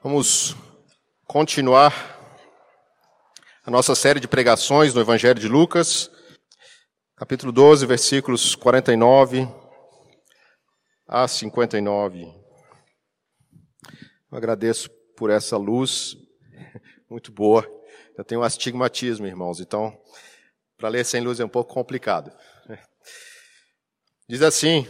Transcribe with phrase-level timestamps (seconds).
[0.00, 0.54] Vamos
[1.26, 1.92] continuar
[3.64, 6.08] a nossa série de pregações no Evangelho de Lucas,
[7.16, 9.48] capítulo 12, versículos 49
[11.04, 12.22] a 59.
[14.30, 16.16] Eu agradeço por essa luz
[17.10, 17.68] muito boa.
[18.16, 20.00] Eu tenho astigmatismo, irmãos, então
[20.76, 22.30] para ler sem luz é um pouco complicado.
[24.28, 24.86] Diz assim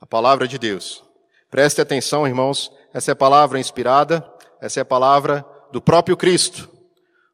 [0.00, 1.04] a palavra de Deus.
[1.48, 4.26] Preste atenção, irmãos, essa é a palavra inspirada,
[4.58, 6.66] essa é a palavra do próprio Cristo.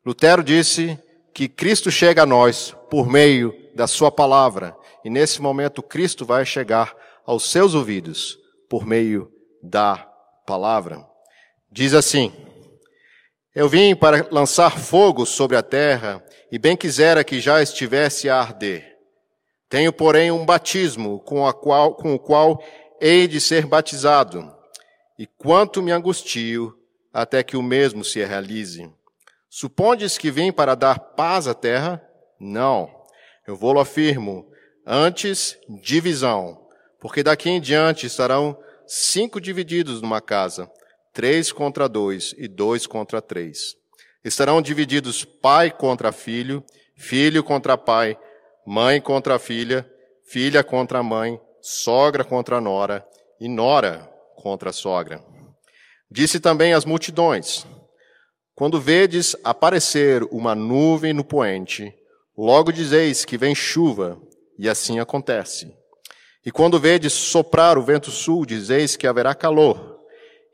[0.05, 0.99] Lutero disse
[1.33, 6.45] que Cristo chega a nós por meio da sua palavra, e nesse momento Cristo vai
[6.45, 6.93] chegar
[7.25, 8.37] aos seus ouvidos
[8.69, 9.31] por meio
[9.63, 10.05] da
[10.45, 11.07] palavra.
[11.71, 12.33] Diz assim:
[13.55, 16.21] Eu vim para lançar fogo sobre a terra,
[16.51, 18.97] e bem quisera que já estivesse a arder.
[19.69, 22.61] Tenho, porém, um batismo com, qual, com o qual
[23.01, 24.61] hei de ser batizado
[25.23, 26.77] e quanto me angustio
[27.15, 28.91] até que o mesmo se realize.
[29.49, 32.03] Supondes que vim para dar paz à terra?
[32.41, 32.91] Não.
[33.47, 34.51] Eu vou-lo afirmo,
[34.85, 36.67] antes divisão,
[37.01, 40.69] porque daqui em diante estarão cinco divididos numa casa,
[41.13, 43.77] três contra dois e dois contra três.
[44.25, 46.65] Estarão divididos pai contra filho,
[46.97, 48.19] filho contra pai,
[48.67, 49.89] mãe contra filha,
[50.25, 53.07] filha contra mãe, sogra contra nora
[53.39, 55.23] e nora contra a sogra.
[56.11, 57.67] Disse também às multidões:
[58.55, 61.95] Quando vedes aparecer uma nuvem no poente,
[62.37, 64.21] logo dizeis que vem chuva,
[64.59, 65.75] e assim acontece.
[66.45, 70.01] E quando vedes soprar o vento sul, dizeis que haverá calor,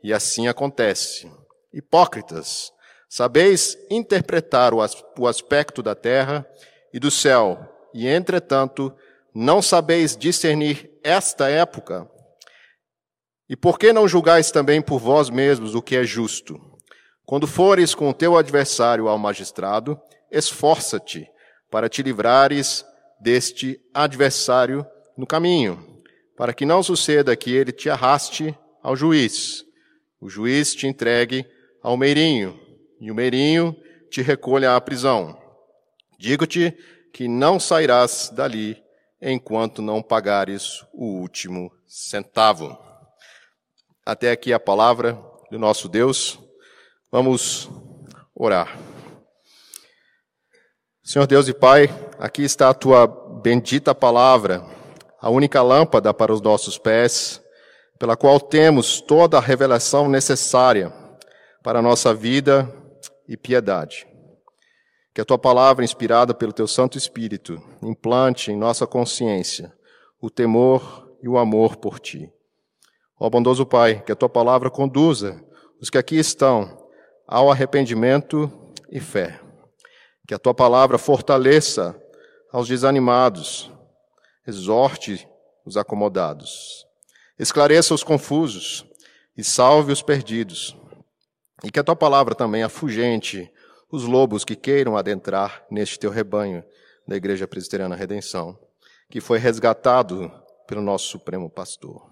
[0.03, 1.29] e assim acontece.
[1.73, 2.71] Hipócritas,
[3.09, 6.47] sabeis interpretar o aspecto da terra
[6.93, 7.59] e do céu,
[7.93, 8.93] e entretanto
[9.33, 12.09] não sabeis discernir esta época,
[13.49, 16.61] e por que não julgais também por vós mesmos o que é justo?
[17.25, 19.99] Quando fores com o teu adversário ao magistrado,
[20.31, 21.27] esforça-te
[21.69, 22.85] para te livrares
[23.19, 24.85] deste adversário
[25.17, 26.01] no caminho,
[26.37, 29.65] para que não suceda que ele te arraste ao juiz,
[30.21, 31.45] o juiz te entregue
[31.81, 32.59] ao meirinho,
[32.99, 33.75] e o meirinho
[34.09, 35.37] te recolha à prisão.
[36.17, 36.75] Digo-te
[37.13, 38.81] que não sairás dali
[39.21, 42.88] enquanto não pagares o último centavo.
[44.09, 46.39] Até aqui a palavra do nosso Deus.
[47.11, 47.69] Vamos
[48.33, 48.75] orar.
[51.03, 51.87] Senhor Deus e Pai,
[52.17, 54.65] aqui está a tua bendita palavra,
[55.21, 57.39] a única lâmpada para os nossos pés,
[57.99, 60.91] pela qual temos toda a revelação necessária
[61.61, 62.67] para a nossa vida
[63.27, 64.07] e piedade.
[65.13, 69.71] Que a tua palavra, inspirada pelo teu Santo Espírito, implante em nossa consciência
[70.19, 72.33] o temor e o amor por ti.
[73.19, 75.43] Ó bondoso Pai, que a tua palavra conduza
[75.81, 76.87] os que aqui estão
[77.27, 78.49] ao arrependimento
[78.89, 79.41] e fé.
[80.25, 82.01] Que a tua palavra fortaleça
[82.49, 83.69] aos desanimados,
[84.47, 85.27] exorte
[85.65, 86.87] os acomodados,
[87.37, 88.85] esclareça os confusos
[89.37, 90.77] e salve os perdidos.
[91.61, 93.51] E que a tua palavra também afugente
[93.91, 96.63] os lobos que queiram adentrar neste teu rebanho
[97.05, 98.57] da Igreja Presbiteriana Redenção,
[99.09, 100.31] que foi resgatado
[100.65, 102.08] pelo nosso Supremo Pastor.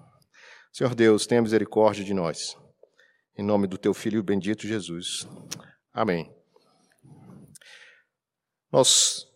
[0.72, 2.58] Senhor Deus, tenha misericórdia de nós.
[3.38, 5.28] Em nome do teu filho bendito Jesus.
[5.94, 6.32] Amém.
[8.72, 9.28] Nós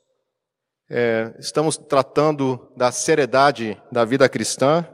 [0.89, 4.87] é, estamos tratando da seriedade da vida cristã.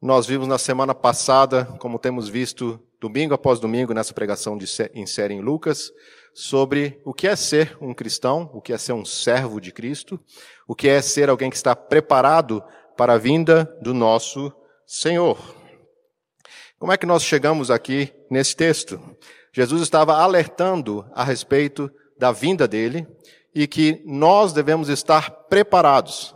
[0.00, 5.06] Nós vimos na semana passada, como temos visto domingo após domingo nessa pregação de, em
[5.06, 5.90] série em Lucas,
[6.34, 10.18] sobre o que é ser um cristão, o que é ser um servo de Cristo,
[10.66, 12.62] o que é ser alguém que está preparado
[12.96, 14.52] para a vinda do nosso
[14.86, 15.36] Senhor.
[16.78, 19.00] Como é que nós chegamos aqui nesse texto?
[19.52, 23.04] Jesus estava alertando a respeito da vinda dele
[23.52, 26.34] e que nós devemos estar preparados,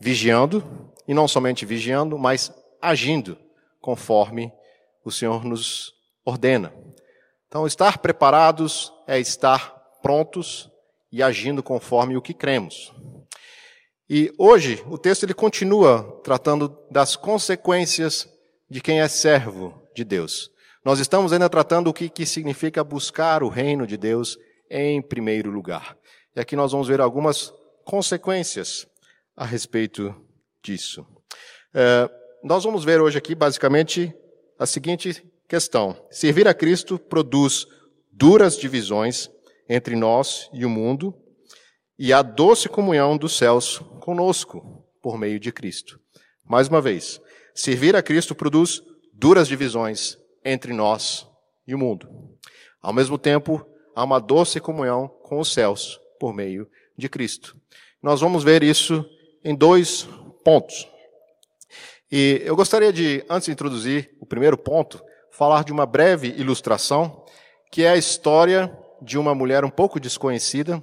[0.00, 2.52] vigiando, e não somente vigiando, mas
[2.82, 3.38] agindo
[3.80, 4.52] conforme
[5.04, 5.92] o Senhor nos
[6.24, 6.74] ordena.
[7.46, 9.72] Então, estar preparados é estar
[10.02, 10.68] prontos
[11.12, 12.92] e agindo conforme o que cremos.
[14.08, 18.28] E hoje o texto ele continua tratando das consequências
[18.68, 20.50] de quem é servo de Deus.
[20.84, 24.38] Nós estamos ainda tratando o que, que significa buscar o reino de Deus
[24.70, 25.96] em primeiro lugar.
[26.36, 27.52] E aqui nós vamos ver algumas
[27.84, 28.86] consequências
[29.34, 30.14] a respeito
[30.62, 31.06] disso.
[31.72, 32.10] É,
[32.42, 34.14] nós vamos ver hoje aqui basicamente
[34.58, 37.66] a seguinte questão: servir a Cristo produz
[38.12, 39.30] duras divisões
[39.66, 41.14] entre nós e o mundo,
[41.98, 46.00] e a doce comunhão dos céus conosco por meio de Cristo.
[46.44, 47.20] Mais uma vez,
[47.54, 48.82] servir a Cristo produz
[49.12, 51.26] duras divisões entre nós
[51.66, 52.08] e o mundo.
[52.82, 53.64] Ao mesmo tempo,
[53.94, 57.56] há uma doce comunhão com os céus por meio de Cristo.
[58.02, 59.04] Nós vamos ver isso
[59.42, 60.08] em dois
[60.44, 60.88] pontos.
[62.10, 67.24] E eu gostaria de, antes de introduzir o primeiro ponto, falar de uma breve ilustração,
[67.70, 70.82] que é a história de uma mulher um pouco desconhecida,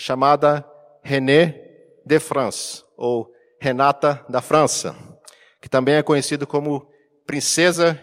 [0.00, 0.66] chamada
[1.02, 1.60] René
[2.06, 3.30] de France, ou
[3.60, 4.96] Renata da França,
[5.60, 6.90] que também é conhecida como
[7.26, 8.00] Princesa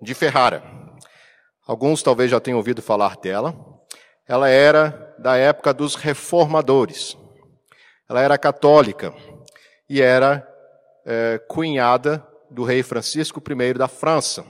[0.00, 0.62] de Ferrara.
[1.66, 3.56] Alguns talvez já tenham ouvido falar dela.
[4.26, 7.16] Ela era da época dos reformadores.
[8.08, 9.14] Ela era católica
[9.88, 10.46] e era
[11.06, 14.44] é, cunhada do rei Francisco I da França.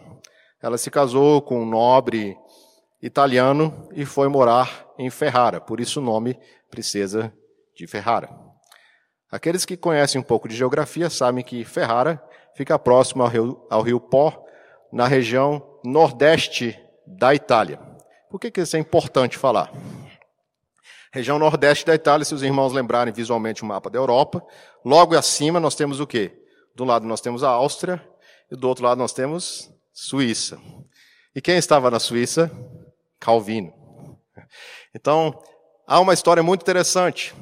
[0.60, 2.36] Ela se casou com um nobre
[3.02, 6.38] italiano e foi morar em Ferrara, por isso o nome
[6.70, 7.32] Princesa
[7.74, 8.28] de Ferrara.
[9.30, 12.22] Aqueles que conhecem um pouco de geografia sabem que Ferrara
[12.54, 14.44] fica próximo ao rio, ao rio Pó,
[14.92, 17.78] na região nordeste da Itália.
[18.30, 19.72] Por que, que isso é importante falar?
[21.12, 24.44] Região nordeste da Itália, se os irmãos lembrarem visualmente o mapa da Europa,
[24.84, 26.32] logo acima nós temos o quê?
[26.74, 28.02] Do lado nós temos a Áustria
[28.50, 30.60] e do outro lado nós temos Suíça.
[31.34, 32.50] E quem estava na Suíça?
[33.20, 33.72] Calvino.
[34.94, 35.42] Então,
[35.86, 37.34] há uma história muito interessante.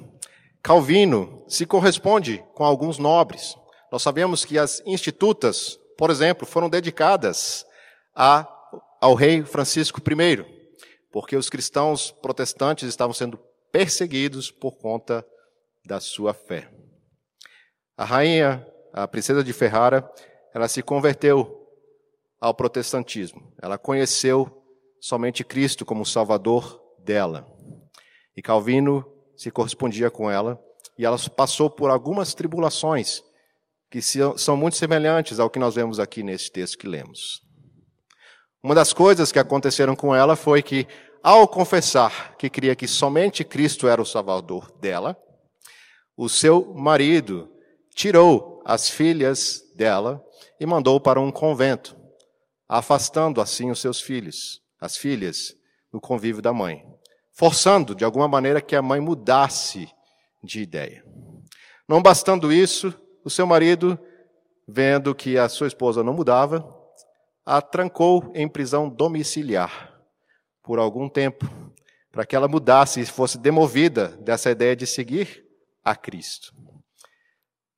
[0.62, 3.56] Calvino se corresponde com alguns nobres.
[3.90, 7.64] Nós sabemos que as institutas, por exemplo, foram dedicadas
[8.14, 8.48] a,
[9.00, 10.44] ao rei Francisco I,
[11.12, 13.38] porque os cristãos protestantes estavam sendo
[13.70, 15.24] perseguidos por conta
[15.84, 16.68] da sua fé.
[17.96, 20.10] A rainha, a princesa de Ferrara,
[20.52, 21.66] ela se converteu
[22.40, 23.52] ao protestantismo.
[23.62, 24.65] Ela conheceu
[25.00, 27.46] somente Cristo como Salvador dela.
[28.36, 29.04] E Calvino
[29.36, 30.60] se correspondia com ela,
[30.98, 33.22] e ela passou por algumas tribulações
[33.90, 37.40] que são muito semelhantes ao que nós vemos aqui nesse texto que lemos.
[38.62, 40.86] Uma das coisas que aconteceram com ela foi que,
[41.22, 45.16] ao confessar que cria que somente Cristo era o Salvador dela,
[46.16, 47.48] o seu marido
[47.94, 50.22] tirou as filhas dela
[50.58, 51.96] e mandou para um convento,
[52.68, 55.54] afastando assim os seus filhos as filhas,
[55.92, 56.84] no convívio da mãe,
[57.32, 59.88] forçando de alguma maneira que a mãe mudasse
[60.42, 61.04] de ideia.
[61.88, 62.94] Não bastando isso,
[63.24, 63.98] o seu marido,
[64.66, 66.66] vendo que a sua esposa não mudava,
[67.44, 69.94] a trancou em prisão domiciliar
[70.62, 71.48] por algum tempo,
[72.10, 75.44] para que ela mudasse e fosse demovida dessa ideia de seguir
[75.84, 76.52] a Cristo.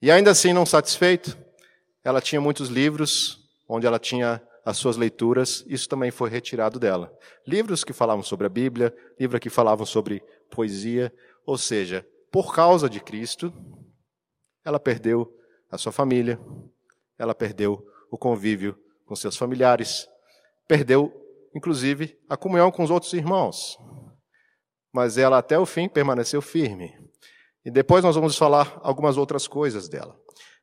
[0.00, 1.36] E ainda assim, não satisfeito,
[2.02, 7.10] ela tinha muitos livros onde ela tinha as suas leituras, isso também foi retirado dela.
[7.46, 11.10] Livros que falavam sobre a Bíblia, livros que falavam sobre poesia,
[11.46, 13.50] ou seja, por causa de Cristo,
[14.62, 15.34] ela perdeu
[15.70, 16.38] a sua família,
[17.18, 20.06] ela perdeu o convívio com seus familiares,
[20.66, 21.10] perdeu,
[21.54, 23.78] inclusive, a comunhão com os outros irmãos.
[24.92, 26.92] Mas ela até o fim permaneceu firme.
[27.64, 30.14] E depois nós vamos falar algumas outras coisas dela.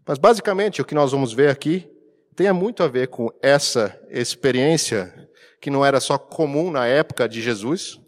[0.08, 1.90] Mas basicamente o que nós vamos ver aqui
[2.36, 5.30] tenha muito a ver com essa experiência
[5.62, 8.00] que não era só comum na época de Jesus,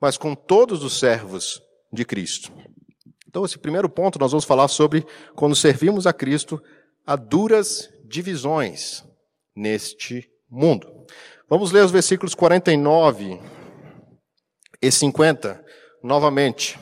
[0.00, 1.62] mas com todos os servos
[1.92, 2.52] de Cristo.
[3.28, 6.62] Então, esse primeiro ponto nós vamos falar sobre quando servimos a Cristo,
[7.06, 9.04] há duras divisões
[9.54, 11.06] neste mundo.
[11.48, 13.40] Vamos ler os versículos 49
[14.82, 15.64] e 50
[16.02, 16.78] novamente,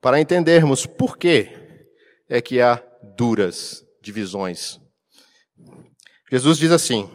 [0.00, 1.50] para entendermos por que
[2.28, 2.82] é que há
[3.16, 4.80] duras divisões
[6.30, 7.08] Jesus diz assim: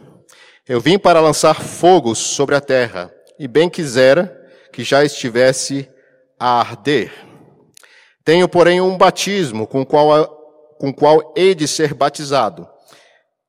[0.66, 4.38] Eu vim para lançar fogo sobre a terra, e bem quisera
[4.72, 5.88] que já estivesse
[6.38, 7.12] a arder.
[8.24, 12.66] Tenho, porém, um batismo com qual, com qual hei de ser batizado,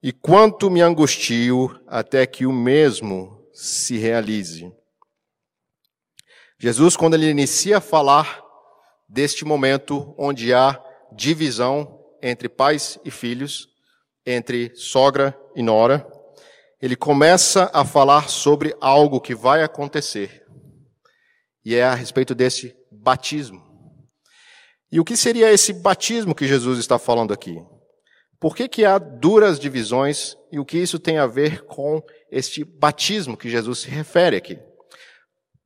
[0.02, 4.70] e quanto me angustio até que o mesmo se realize.
[6.60, 8.44] Jesus, quando ele inicia a falar
[9.08, 13.70] deste momento onde há divisão entre pais e filhos,
[14.26, 16.06] entre sogra e nora,
[16.82, 20.44] ele começa a falar sobre algo que vai acontecer.
[21.64, 23.62] E é a respeito desse batismo.
[24.92, 27.58] E o que seria esse batismo que Jesus está falando aqui?
[28.40, 32.66] Por que, que há duras divisões e o que isso tem a ver com este
[32.66, 34.60] batismo que Jesus se refere aqui?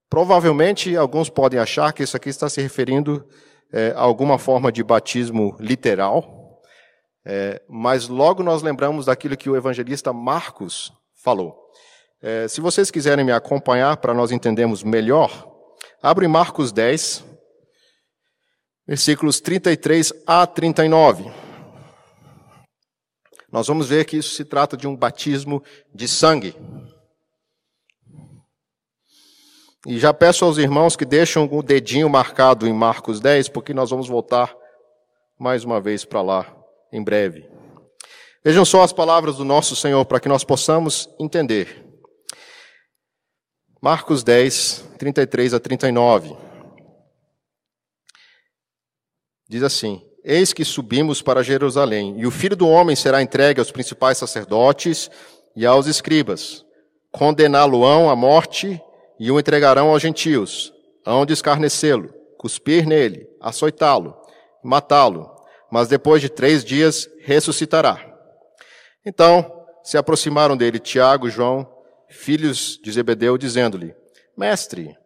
[0.07, 3.27] Provavelmente alguns podem achar que isso aqui está se referindo
[3.73, 6.36] é, a alguma forma de batismo literal,
[7.29, 11.61] é, mas logo nós lembramos daquilo que o evangelista Marcos falou.
[12.21, 15.29] É, se vocês quiserem me acompanhar para nós entendermos melhor,
[16.01, 17.25] abre Marcos 10,
[18.87, 21.29] versículos 33 a 39.
[23.51, 25.61] Nós vamos ver que isso se trata de um batismo
[25.93, 26.55] de sangue.
[29.85, 33.89] E já peço aos irmãos que deixem o dedinho marcado em Marcos 10, porque nós
[33.89, 34.55] vamos voltar
[35.37, 36.56] mais uma vez para lá
[36.91, 37.49] em breve.
[38.43, 41.85] Vejam só as palavras do nosso Senhor para que nós possamos entender.
[43.81, 46.35] Marcos 10, 33 a 39.
[49.49, 53.71] Diz assim: Eis que subimos para Jerusalém, e o filho do homem será entregue aos
[53.71, 55.09] principais sacerdotes
[55.55, 56.65] e aos escribas.
[57.11, 58.81] Condená-lo-ão à morte
[59.19, 60.73] e o entregarão aos gentios.
[61.05, 64.15] Hão de escarnecê-lo, cuspir nele, açoitá-lo,
[64.63, 65.36] matá-lo,
[65.71, 68.03] mas depois de três dias ressuscitará.
[69.05, 71.65] Então se aproximaram dele Tiago João,
[72.09, 73.95] filhos de Zebedeu, dizendo-lhe:
[74.37, 74.97] Mestre,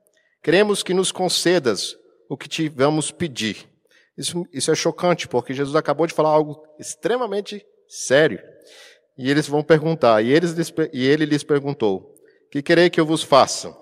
[0.42, 1.96] queremos que nos concedas
[2.30, 3.68] o que te vamos pedir.
[4.18, 8.40] Isso, isso é chocante, porque Jesus acabou de falar algo extremamente sério.
[9.18, 10.56] E eles vão perguntar, e, eles,
[10.94, 12.16] e ele lhes perguntou:
[12.52, 13.76] Que querei que eu vos faça?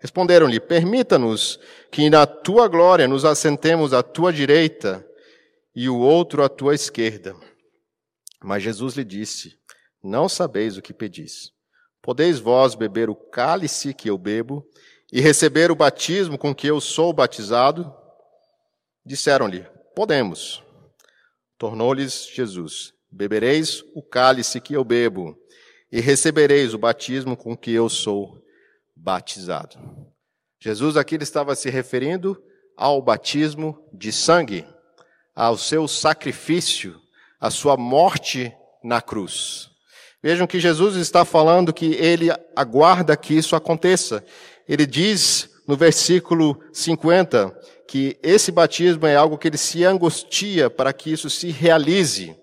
[0.00, 1.58] Responderam-lhe: Permita-nos
[1.90, 5.05] que na tua glória nos assentemos à tua direita
[5.76, 7.36] e o outro à tua esquerda.
[8.42, 9.58] Mas Jesus lhe disse:
[10.02, 11.52] Não sabeis o que pedis.
[12.00, 14.66] Podeis vós beber o cálice que eu bebo
[15.12, 17.94] e receber o batismo com que eu sou batizado?
[19.04, 20.62] Disseram-lhe: Podemos.
[21.58, 25.36] Tornou-lhes Jesus: Bebereis o cálice que eu bebo
[25.92, 28.42] e recebereis o batismo com que eu sou
[28.94, 29.78] batizado.
[30.58, 32.42] Jesus aqui estava se referindo
[32.76, 34.66] ao batismo de sangue,
[35.36, 36.98] ao seu sacrifício
[37.38, 38.50] a sua morte
[38.82, 39.68] na cruz.
[40.22, 44.24] Vejam que Jesus está falando que ele aguarda que isso aconteça.
[44.66, 47.54] Ele diz no versículo 50
[47.86, 52.34] que esse batismo é algo que ele se angustia para que isso se realize.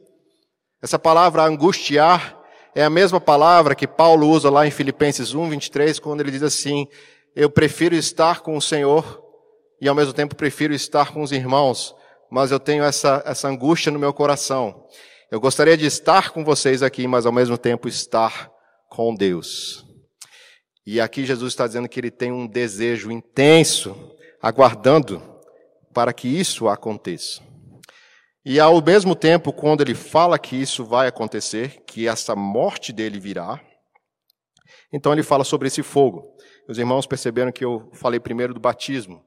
[0.82, 2.40] Essa palavra angustiar
[2.76, 6.44] é a mesma palavra que Paulo usa lá em Filipenses 1, 23, quando ele diz
[6.44, 6.88] assim:
[7.36, 9.22] Eu prefiro estar com o Senhor
[9.82, 11.94] e ao mesmo tempo prefiro estar com os irmãos,
[12.34, 14.88] mas eu tenho essa, essa angústia no meu coração.
[15.30, 18.50] Eu gostaria de estar com vocês aqui, mas ao mesmo tempo estar
[18.90, 19.86] com Deus.
[20.84, 23.96] E aqui Jesus está dizendo que ele tem um desejo intenso,
[24.42, 25.22] aguardando
[25.94, 27.40] para que isso aconteça.
[28.44, 33.20] E ao mesmo tempo, quando ele fala que isso vai acontecer, que essa morte dele
[33.20, 33.62] virá,
[34.92, 36.36] então ele fala sobre esse fogo.
[36.68, 39.24] Os irmãos perceberam que eu falei primeiro do batismo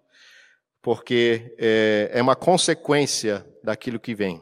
[0.87, 4.41] porque é, é uma consequência daquilo que vem.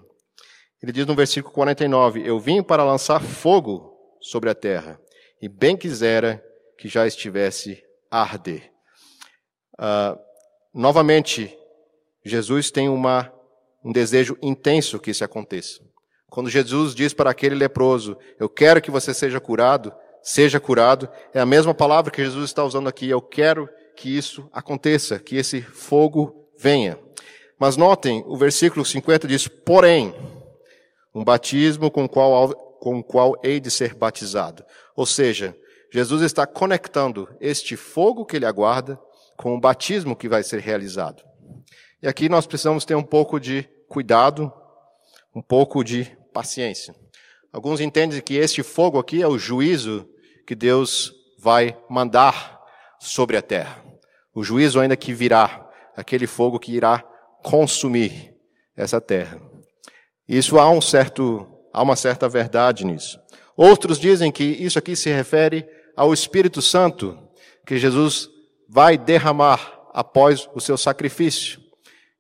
[0.83, 5.01] Ele diz no versículo 49: Eu vim para lançar fogo sobre a terra,
[5.41, 6.45] e bem quisera
[6.77, 8.71] que já estivesse a arder.
[9.79, 10.21] Uh,
[10.75, 11.57] novamente,
[12.23, 13.33] Jesus tem uma,
[13.83, 15.81] um desejo intenso que isso aconteça.
[16.29, 21.41] Quando Jesus diz para aquele leproso: Eu quero que você seja curado, seja curado, é
[21.41, 23.09] a mesma palavra que Jesus está usando aqui.
[23.09, 26.99] Eu quero que isso aconteça, que esse fogo venha.
[27.59, 30.15] Mas notem, o versículo 50 diz: porém,
[31.15, 34.65] um batismo com o qual, com qual hei de ser batizado.
[34.97, 35.57] Ou seja,
[35.93, 39.01] Jesus está conectando este fogo que ele aguarda
[39.37, 41.23] com o batismo que vai ser realizado.
[42.03, 44.53] E aqui nós precisamos ter um pouco de cuidado,
[45.35, 46.95] um pouco de paciência.
[47.53, 50.09] Alguns entendem que este fogo aqui é o juízo
[50.45, 52.61] que Deus vai mandar
[52.99, 53.84] sobre a terra.
[54.35, 57.05] O juízo ainda que virá, aquele fogo que irá
[57.43, 58.35] consumir
[58.77, 59.41] essa terra.
[60.29, 63.19] Isso há um certo, há uma certa verdade nisso.
[63.57, 67.19] Outros dizem que isso aqui se refere ao Espírito Santo
[67.67, 68.29] que Jesus
[68.69, 71.61] vai derramar após o seu sacrifício.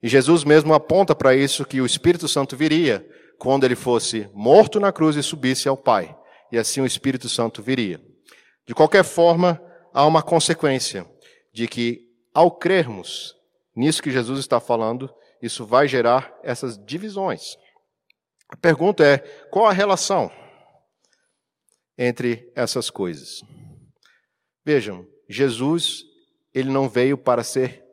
[0.02, 3.04] E Jesus mesmo aponta para isso que o Espírito Santo viria
[3.38, 6.14] quando ele fosse morto na cruz e subisse ao Pai.
[6.52, 8.00] E assim o Espírito Santo viria.
[8.66, 9.60] De qualquer forma,
[9.92, 11.06] há uma consequência
[11.52, 12.03] de que,
[12.34, 13.36] ao crermos
[13.74, 15.08] nisso que Jesus está falando,
[15.40, 17.56] isso vai gerar essas divisões.
[18.48, 19.18] A pergunta é:
[19.50, 20.30] qual a relação
[21.96, 23.42] entre essas coisas?
[24.64, 26.02] Vejam, Jesus,
[26.52, 27.84] ele não veio para ser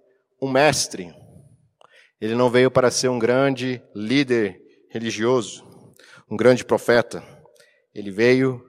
[0.42, 1.14] um mestre,
[2.20, 5.68] ele não veio para ser um grande líder religioso,
[6.30, 7.24] um grande profeta,
[7.94, 8.64] ele veio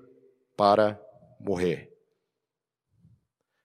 [0.57, 1.01] para
[1.41, 1.92] morrer.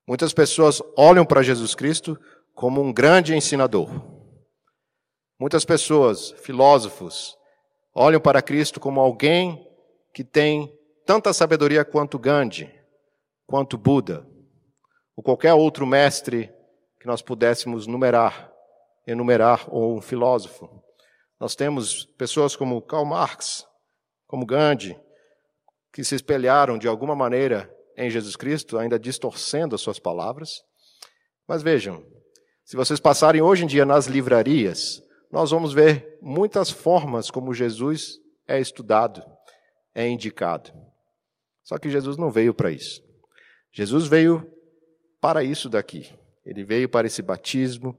[0.08, 2.18] Muitas pessoas olham para Jesus Cristo
[2.56, 3.90] como um grande ensinador.
[5.38, 7.38] Muitas pessoas, filósofos,
[7.94, 9.68] olham para Cristo como alguém
[10.14, 10.74] que tem
[11.06, 12.74] tanta sabedoria quanto Gandhi,
[13.46, 14.26] quanto Buda,
[15.16, 16.50] ou qualquer outro mestre
[17.02, 18.52] que nós pudéssemos numerar,
[19.06, 20.70] enumerar, ou um filósofo.
[21.38, 23.68] Nós temos pessoas como Karl Marx,
[24.26, 24.98] como Gandhi,
[25.92, 30.62] que se espelharam de alguma maneira em Jesus Cristo, ainda distorcendo as suas palavras.
[31.48, 32.06] Mas vejam,
[32.63, 35.01] se vocês passarem hoje em dia nas livrarias,
[35.32, 39.24] nós vamos ver muitas formas como Jesus é estudado,
[39.96, 40.72] é indicado.
[41.63, 43.01] Só que Jesus não veio para isso.
[43.74, 44.50] Jesus veio
[45.20, 46.10] para isso daqui.
[46.46, 47.98] Ele veio para esse batismo,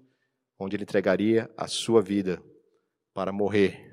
[0.58, 2.42] onde ele entregaria a sua vida
[3.12, 3.86] para morrer.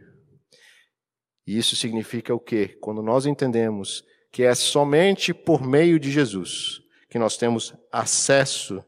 [1.46, 2.78] E isso significa o quê?
[2.82, 4.04] Quando nós entendemos
[4.36, 8.84] que é somente por meio de Jesus que nós temos acesso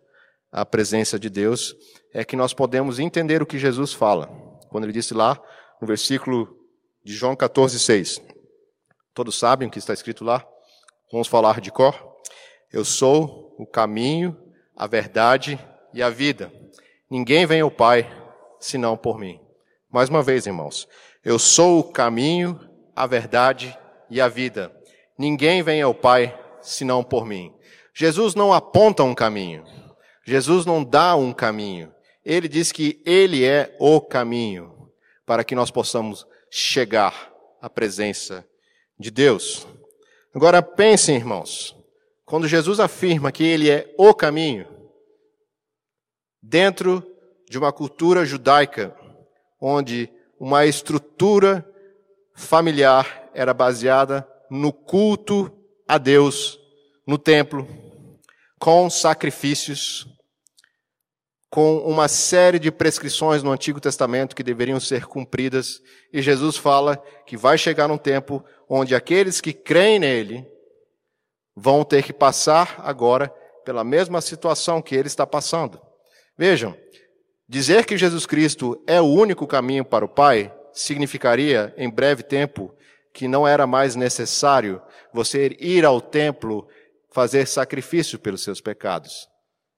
[0.51, 1.73] à presença de Deus,
[2.13, 4.27] é que nós podemos entender o que Jesus fala.
[4.67, 5.41] Quando ele disse lá,
[5.79, 6.53] no versículo
[7.01, 8.21] de João 14, 6.
[9.13, 10.45] Todos sabem o que está escrito lá?
[11.13, 11.95] Vamos falar de cor?
[12.69, 14.37] Eu sou o caminho,
[14.75, 15.57] a verdade
[15.93, 16.51] e a vida.
[17.09, 18.05] Ninguém vem ao Pai
[18.59, 19.39] senão por mim.
[19.89, 20.89] Mais uma vez, irmãos,
[21.23, 22.59] eu sou o caminho,
[22.93, 23.73] a verdade
[24.09, 24.76] e a vida.
[25.17, 27.53] Ninguém vem ao Pai senão por mim.
[27.93, 29.63] Jesus não aponta um caminho.
[30.23, 31.93] Jesus não dá um caminho.
[32.23, 34.91] Ele diz que Ele é o caminho
[35.25, 38.45] para que nós possamos chegar à presença
[38.99, 39.67] de Deus.
[40.33, 41.75] Agora pensem, irmãos,
[42.25, 44.67] quando Jesus afirma que Ele é o caminho,
[46.41, 47.03] dentro
[47.49, 48.95] de uma cultura judaica,
[49.59, 50.09] onde
[50.39, 51.67] uma estrutura
[52.35, 55.51] familiar era baseada no culto
[55.87, 56.59] a Deus
[57.05, 57.67] no templo,
[58.59, 60.05] com sacrifícios,
[61.49, 66.97] com uma série de prescrições no Antigo Testamento que deveriam ser cumpridas, e Jesus fala
[67.25, 70.45] que vai chegar um tempo onde aqueles que creem nele
[71.55, 75.81] vão ter que passar agora pela mesma situação que ele está passando.
[76.37, 76.77] Vejam,
[77.47, 82.75] dizer que Jesus Cristo é o único caminho para o Pai significaria, em breve tempo,
[83.17, 84.79] que não era mais necessário
[85.11, 86.67] você ir ao templo
[87.09, 89.27] fazer sacrifício pelos seus pecados.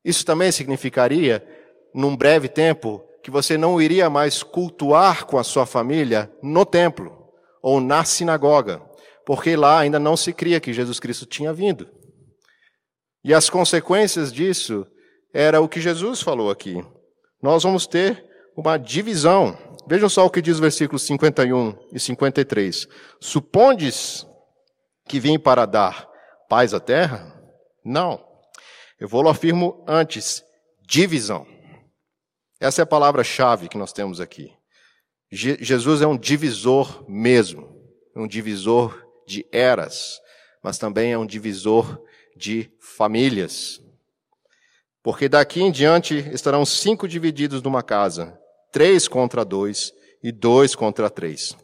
[0.04, 1.42] Isso também significaria,
[1.96, 7.18] num breve tempo, que você não iria mais cultuar com a sua família no templo
[7.64, 8.82] ou na sinagoga,
[9.26, 11.88] porque lá ainda não se cria que Jesus Cristo tinha vindo.
[13.24, 14.86] E as consequências disso
[15.34, 16.84] era o que Jesus falou aqui.
[17.42, 18.22] Nós vamos ter
[18.54, 19.58] uma divisão.
[19.90, 22.88] Vejam só o que diz o versículo 51 e 53.
[23.20, 24.24] Supondes
[25.08, 26.08] que vim para dar
[26.48, 27.36] paz à terra?
[27.84, 28.24] Não.
[29.00, 30.44] Eu vou lo afirmo antes:
[30.88, 31.48] divisão.
[32.60, 34.54] Essa é a palavra-chave que nós temos aqui.
[35.32, 37.76] Je Jesus é um divisor mesmo,
[38.16, 40.22] um divisor de eras,
[40.62, 42.00] mas também é um divisor
[42.38, 43.82] de famílias.
[45.02, 48.39] Porque daqui em diante estarão cinco divididos numa casa,
[48.72, 51.56] três contra dois e dois contra três.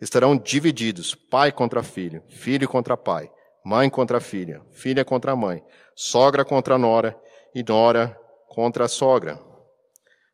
[0.00, 3.30] Estarão divididos, pai contra filho, filho contra pai,
[3.64, 5.62] mãe contra filha, filha contra mãe,
[5.94, 7.18] sogra contra nora
[7.54, 9.40] e nora contra sogra.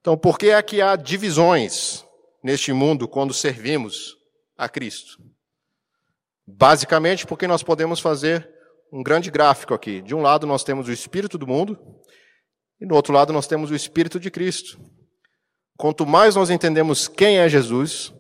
[0.01, 2.05] Então, por que é que há divisões
[2.43, 4.17] neste mundo quando servimos
[4.57, 5.19] a Cristo?
[6.47, 8.49] Basicamente porque nós podemos fazer
[8.91, 10.01] um grande gráfico aqui.
[10.01, 11.79] De um lado nós temos o espírito do mundo
[12.81, 14.81] e do outro lado nós temos o espírito de Cristo.
[15.79, 18.13] Quanto mais nós entendemos quem é Jesus,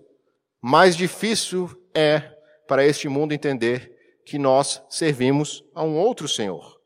[0.62, 2.20] mais difícil é
[2.68, 6.78] para este mundo entender que nós servimos a um outro Senhor.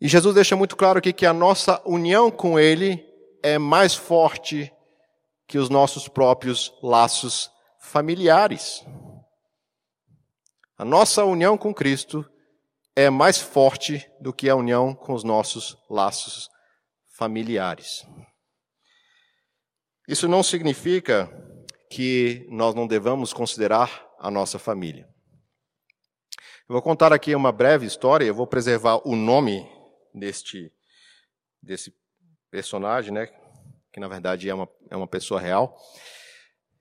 [0.00, 3.04] E Jesus deixa muito claro aqui que a nossa união com Ele
[3.42, 4.72] é mais forte
[5.46, 8.86] que os nossos próprios laços familiares.
[10.78, 12.24] A nossa união com Cristo
[12.96, 16.48] é mais forte do que a união com os nossos laços
[17.18, 18.06] familiares.
[20.08, 21.30] Isso não significa
[21.90, 25.06] que nós não devamos considerar a nossa família.
[26.66, 29.70] Eu vou contar aqui uma breve história, eu vou preservar o nome
[30.14, 30.72] deste
[31.62, 31.92] desse
[32.50, 33.28] personagem, né,
[33.92, 35.76] que na verdade é uma, é uma pessoa real,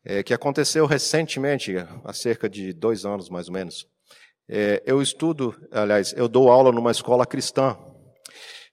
[0.06, 3.86] é, que aconteceu recentemente, há cerca de dois anos mais ou menos.
[4.48, 7.78] É, eu estudo, aliás, eu dou aula numa escola cristã,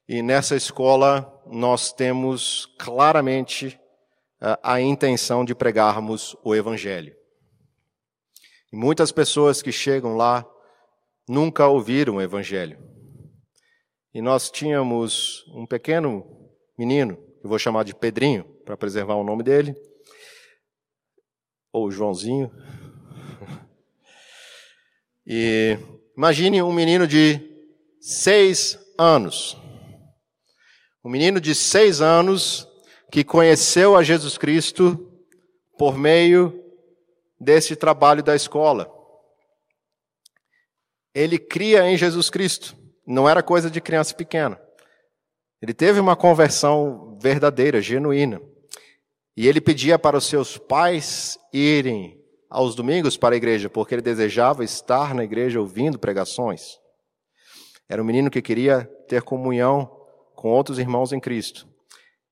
[0.09, 3.81] e nessa escola nós temos claramente
[4.62, 7.16] a, intenção de pregarmos o Evangelho.
[8.70, 10.46] E muitas pessoas que chegam lá
[11.26, 12.78] nunca ouviram o Evangelho.
[14.12, 16.26] E nós tínhamos um pequeno
[16.78, 19.74] menino, eu vou chamar de Pedrinho, para preservar o nome dele,
[21.72, 22.50] ou Joãozinho.
[25.26, 25.78] E
[26.14, 27.40] imagine um menino de
[27.98, 29.57] seis anos.
[31.02, 32.68] Um menino de seis anos
[33.14, 35.09] que conheceu a Jesus Cristo
[35.79, 36.61] por meio
[37.38, 38.92] desse trabalho da escola.
[41.14, 42.77] Ele cria em Jesus Cristo.
[43.07, 44.61] Não era coisa de criança pequena.
[45.62, 48.42] Ele teve uma conversão verdadeira, genuína.
[49.37, 54.03] E ele pedia para os seus pais irem aos domingos para a igreja, porque ele
[54.03, 56.81] desejava estar na igreja ouvindo pregações.
[57.88, 59.88] Era um menino que queria ter comunhão
[60.35, 61.72] com outros irmãos em Cristo.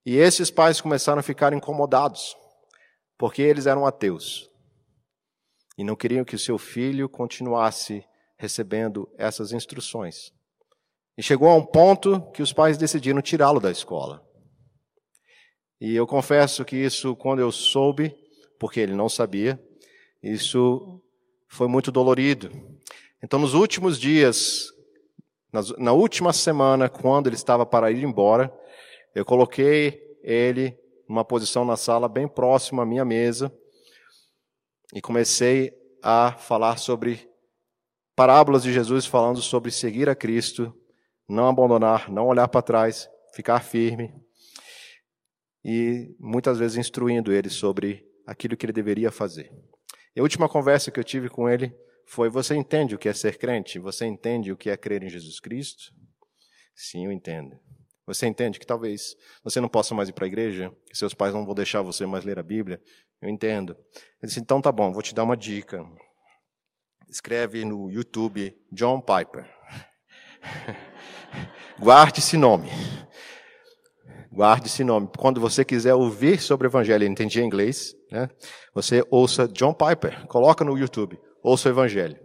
[0.05, 2.37] E esses pais começaram a ficar incomodados,
[3.17, 4.51] porque eles eram ateus.
[5.79, 8.05] E não queriam que o seu filho continuasse
[8.37, 10.33] recebendo essas instruções.
[11.17, 14.27] E chegou a um ponto que os pais decidiram tirá-lo da escola.
[15.81, 18.15] E eu confesso que isso, quando eu soube,
[18.59, 19.61] porque ele não sabia,
[20.23, 21.01] isso
[21.49, 22.51] foi muito dolorido.
[23.23, 24.73] Então, nos últimos dias,
[25.79, 28.53] na última semana, quando ele estava para ir embora,
[29.14, 33.53] eu coloquei ele numa posição na sala bem próximo à minha mesa
[34.94, 35.72] e comecei
[36.03, 37.29] a falar sobre
[38.14, 40.75] parábolas de Jesus falando sobre seguir a Cristo
[41.29, 44.14] não abandonar, não olhar para trás, ficar firme
[45.64, 49.51] e muitas vezes instruindo ele sobre aquilo que ele deveria fazer.
[50.14, 51.75] E a última conversa que eu tive com ele
[52.07, 53.79] foi: Você entende o que é ser crente?
[53.79, 55.85] Você entende o que é crer em Jesus Cristo?
[56.75, 57.59] Sim, eu entendo.
[58.12, 61.33] Você entende que talvez você não possa mais ir para a igreja, que seus pais
[61.33, 62.81] não vão deixar você mais ler a Bíblia?
[63.20, 63.77] Eu entendo.
[64.20, 65.85] Ele disse: Então tá bom, vou te dar uma dica.
[67.09, 69.48] Escreve no YouTube John Piper.
[71.79, 72.68] Guarde esse nome.
[74.31, 75.09] Guarde esse nome.
[75.18, 78.29] Quando você quiser ouvir sobre o Evangelho, entendia inglês, né?
[78.75, 80.27] Você ouça John Piper.
[80.27, 81.20] Coloca no YouTube.
[81.42, 82.18] Ouça o Evangelho.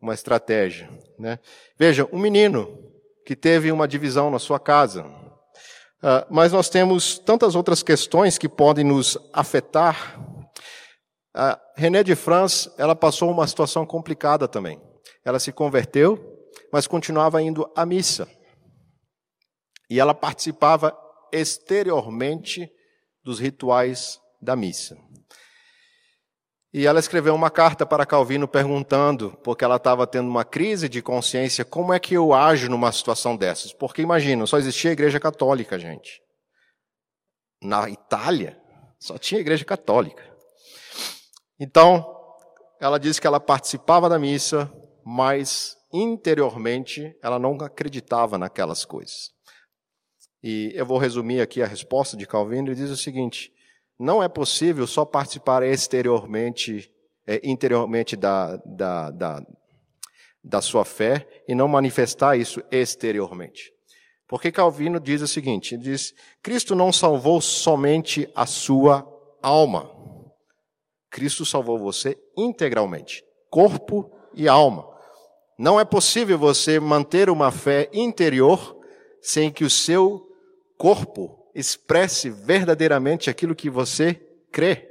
[0.00, 0.88] Uma estratégia,
[1.18, 1.38] né?
[1.78, 2.78] Veja, um menino
[3.26, 5.04] que teve uma divisão na sua casa.
[6.02, 10.18] Uh, mas nós temos tantas outras questões que podem nos afetar.
[11.36, 14.80] Uh, René de France, ela passou uma situação complicada também.
[15.24, 16.18] Ela se converteu,
[16.72, 18.26] mas continuava indo à missa.
[19.90, 20.96] E ela participava
[21.32, 22.70] exteriormente
[23.22, 24.96] dos rituais da missa.
[26.72, 31.02] E ela escreveu uma carta para Calvino perguntando, porque ela estava tendo uma crise de
[31.02, 33.72] consciência, como é que eu ajo numa situação dessas?
[33.72, 36.22] Porque imagina, só existia a igreja católica, gente.
[37.60, 38.56] Na Itália,
[39.00, 40.22] só tinha igreja católica.
[41.58, 42.06] Então,
[42.80, 44.72] ela disse que ela participava da missa,
[45.04, 49.30] mas interiormente ela não acreditava naquelas coisas.
[50.42, 53.52] E eu vou resumir aqui a resposta de Calvino, ele diz o seguinte:
[54.00, 56.90] não é possível só participar exteriormente,
[57.26, 59.46] é, interiormente da, da, da,
[60.42, 63.70] da sua fé e não manifestar isso exteriormente.
[64.26, 69.06] Porque Calvino diz o seguinte: ele diz, Cristo não salvou somente a sua
[69.42, 69.90] alma.
[71.10, 74.88] Cristo salvou você integralmente, corpo e alma.
[75.58, 78.80] Não é possível você manter uma fé interior
[79.20, 80.26] sem que o seu
[80.78, 84.14] corpo expresse verdadeiramente aquilo que você
[84.52, 84.88] crê.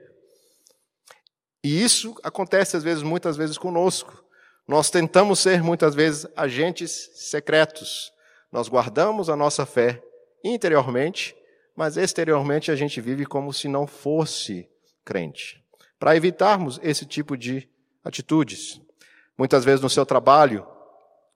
[1.63, 4.23] E isso acontece às vezes, muitas vezes conosco.
[4.67, 8.11] Nós tentamos ser muitas vezes agentes secretos.
[8.51, 10.01] Nós guardamos a nossa fé
[10.43, 11.35] interiormente,
[11.75, 14.69] mas exteriormente a gente vive como se não fosse
[15.03, 15.63] crente.
[15.99, 17.67] Para evitarmos esse tipo de
[18.03, 18.79] atitudes.
[19.37, 20.65] Muitas vezes no seu trabalho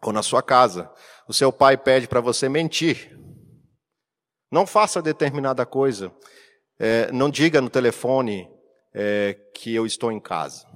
[0.01, 0.91] ou na sua casa,
[1.27, 3.17] o seu pai pede para você mentir.
[4.53, 6.13] Não faça determinada coisa.
[6.77, 8.47] É, não diga no telefone
[8.93, 10.67] é, que eu estou em casa.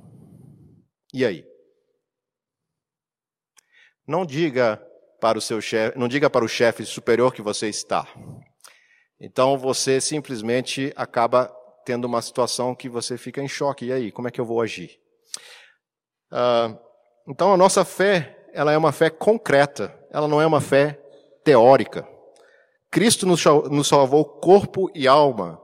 [1.13, 1.45] E aí?
[4.07, 4.83] Não diga
[5.21, 8.07] para o seu chefe, não diga para o chefe superior que você está.
[9.21, 11.45] Então você simplesmente acaba
[11.85, 13.85] tendo uma situação que você fica em choque.
[13.85, 14.99] E aí, como é que eu vou agir?
[16.31, 16.75] Uh,
[17.27, 20.99] então a nossa fé, ela é uma fé concreta, ela não é uma fé
[21.43, 22.16] teórica.
[22.97, 25.61] Cristo nos salvou corpo e alma.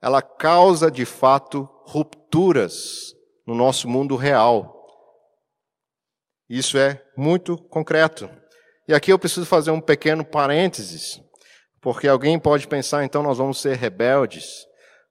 [0.00, 3.12] Ela causa de fato rupturas
[3.44, 4.86] no nosso mundo real.
[6.48, 8.30] Isso é muito concreto.
[8.86, 11.20] E aqui eu preciso fazer um pequeno parênteses,
[11.80, 14.64] porque alguém pode pensar, então nós vamos ser rebeldes,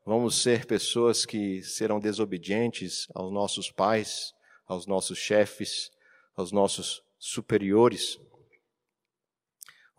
[0.05, 4.33] vamos ser pessoas que serão desobedientes aos nossos pais
[4.65, 5.91] aos nossos chefes,
[6.37, 8.17] aos nossos superiores.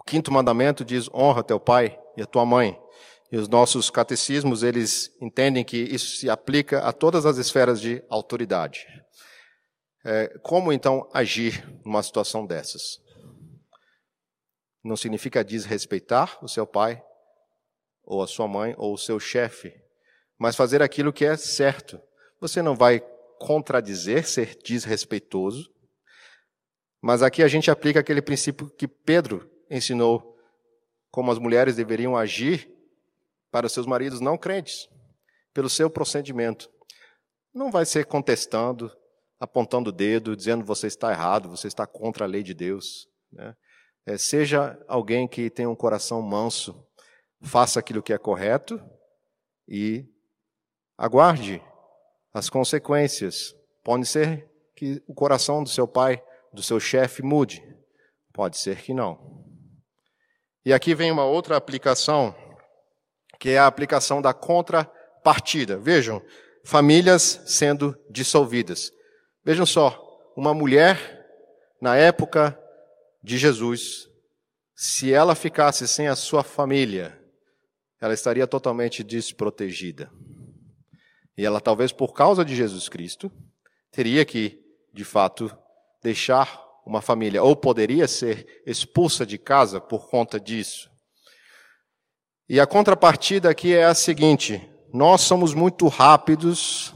[0.06, 2.78] Quinto mandamento diz: honra teu pai e a tua mãe.
[3.32, 8.02] E os nossos catecismos, eles entendem que isso se aplica a todas as esferas de
[8.08, 8.86] autoridade.
[10.04, 13.00] É, como então agir numa situação dessas?
[14.84, 17.02] Não significa desrespeitar o seu pai,
[18.04, 19.74] ou a sua mãe, ou o seu chefe,
[20.38, 21.98] mas fazer aquilo que é certo.
[22.38, 23.00] Você não vai
[23.38, 25.72] contradizer, ser desrespeitoso.
[27.00, 30.36] Mas aqui a gente aplica aquele princípio que Pedro ensinou
[31.10, 32.70] como as mulheres deveriam agir
[33.50, 34.88] para seus maridos não crentes,
[35.52, 36.70] pelo seu procedimento.
[37.52, 38.90] Não vai ser contestando,
[39.38, 43.08] apontando o dedo, dizendo você está errado, você está contra a lei de Deus.
[43.30, 43.54] Né?
[44.06, 46.84] É, seja alguém que tenha um coração manso,
[47.40, 48.82] faça aquilo que é correto
[49.68, 50.04] e
[50.98, 51.62] aguarde
[52.32, 53.54] as consequências.
[53.84, 57.62] Pode ser que o coração do seu pai, do seu chefe, mude.
[58.32, 59.43] Pode ser que não.
[60.64, 62.34] E aqui vem uma outra aplicação,
[63.38, 65.76] que é a aplicação da contrapartida.
[65.76, 66.22] Vejam,
[66.64, 68.90] famílias sendo dissolvidas.
[69.44, 71.26] Vejam só, uma mulher,
[71.80, 72.58] na época
[73.22, 74.08] de Jesus,
[74.74, 77.20] se ela ficasse sem a sua família,
[78.00, 80.10] ela estaria totalmente desprotegida.
[81.36, 83.30] E ela, talvez por causa de Jesus Cristo,
[83.90, 84.60] teria que,
[84.92, 85.54] de fato,
[86.02, 90.90] deixar uma família, ou poderia ser expulsa de casa por conta disso.
[92.48, 94.60] E a contrapartida aqui é a seguinte:
[94.92, 96.94] nós somos muito rápidos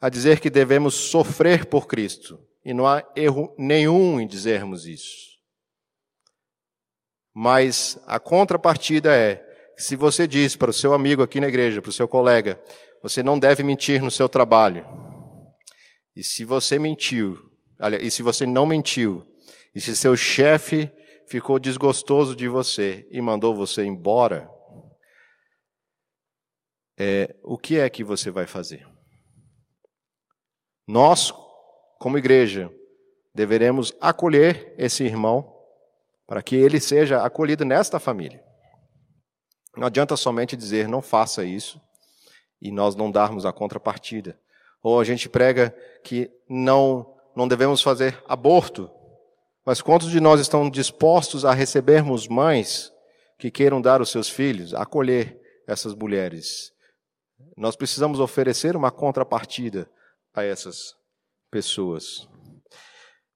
[0.00, 5.28] a dizer que devemos sofrer por Cristo, e não há erro nenhum em dizermos isso.
[7.34, 9.44] Mas a contrapartida é:
[9.76, 12.60] se você diz para o seu amigo aqui na igreja, para o seu colega,
[13.00, 14.84] você não deve mentir no seu trabalho,
[16.16, 17.47] e se você mentiu,
[18.00, 19.26] e se você não mentiu,
[19.74, 20.90] e se seu chefe
[21.26, 24.50] ficou desgostoso de você e mandou você embora,
[26.98, 28.86] é, o que é que você vai fazer?
[30.86, 31.32] Nós,
[32.00, 32.72] como igreja,
[33.34, 35.54] deveremos acolher esse irmão
[36.26, 38.42] para que ele seja acolhido nesta família.
[39.76, 41.80] Não adianta somente dizer não faça isso
[42.60, 44.40] e nós não darmos a contrapartida.
[44.82, 45.70] Ou a gente prega
[46.02, 48.90] que não não devemos fazer aborto.
[49.64, 52.92] Mas quantos de nós estão dispostos a recebermos mães
[53.38, 56.72] que queiram dar os seus filhos, acolher essas mulheres?
[57.56, 59.88] Nós precisamos oferecer uma contrapartida
[60.34, 60.94] a essas
[61.50, 62.28] pessoas.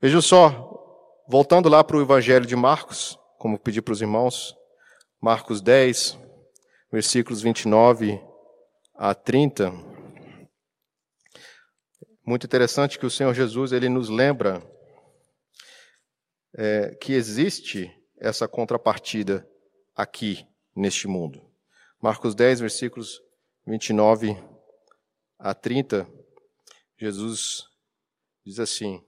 [0.00, 4.56] Veja só, voltando lá para o Evangelho de Marcos, como pedi para os irmãos,
[5.20, 6.18] Marcos 10,
[6.90, 8.20] versículos 29
[8.94, 9.91] a 30.
[12.24, 14.62] Muito interessante que o Senhor Jesus ele nos lembra
[16.54, 19.44] é, que existe essa contrapartida
[19.92, 21.44] aqui neste mundo.
[22.00, 23.20] Marcos 10, versículos
[23.66, 24.36] 29
[25.36, 26.08] a 30,
[26.96, 27.64] Jesus
[28.44, 29.04] diz assim: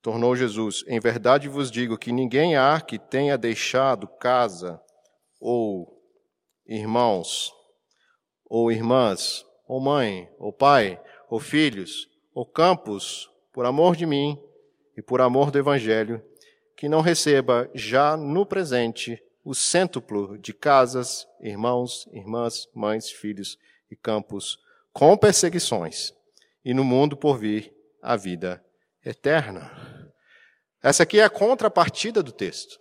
[0.00, 4.80] Tornou Jesus: Em verdade vos digo que ninguém há que tenha deixado casa,
[5.40, 6.00] ou
[6.64, 7.52] irmãos,
[8.44, 14.38] ou irmãs, ou mãe, ou pai, ou filhos, ou campos, por amor de mim
[14.94, 16.22] e por amor do Evangelho,
[16.76, 23.58] que não receba já no presente o cêntuplo de casas, irmãos, irmãs, mães, filhos
[23.90, 24.58] e campos,
[24.92, 26.12] com perseguições,
[26.62, 28.62] e no mundo por vir a vida
[29.02, 30.12] eterna.
[30.82, 32.78] Essa aqui é a contrapartida do texto.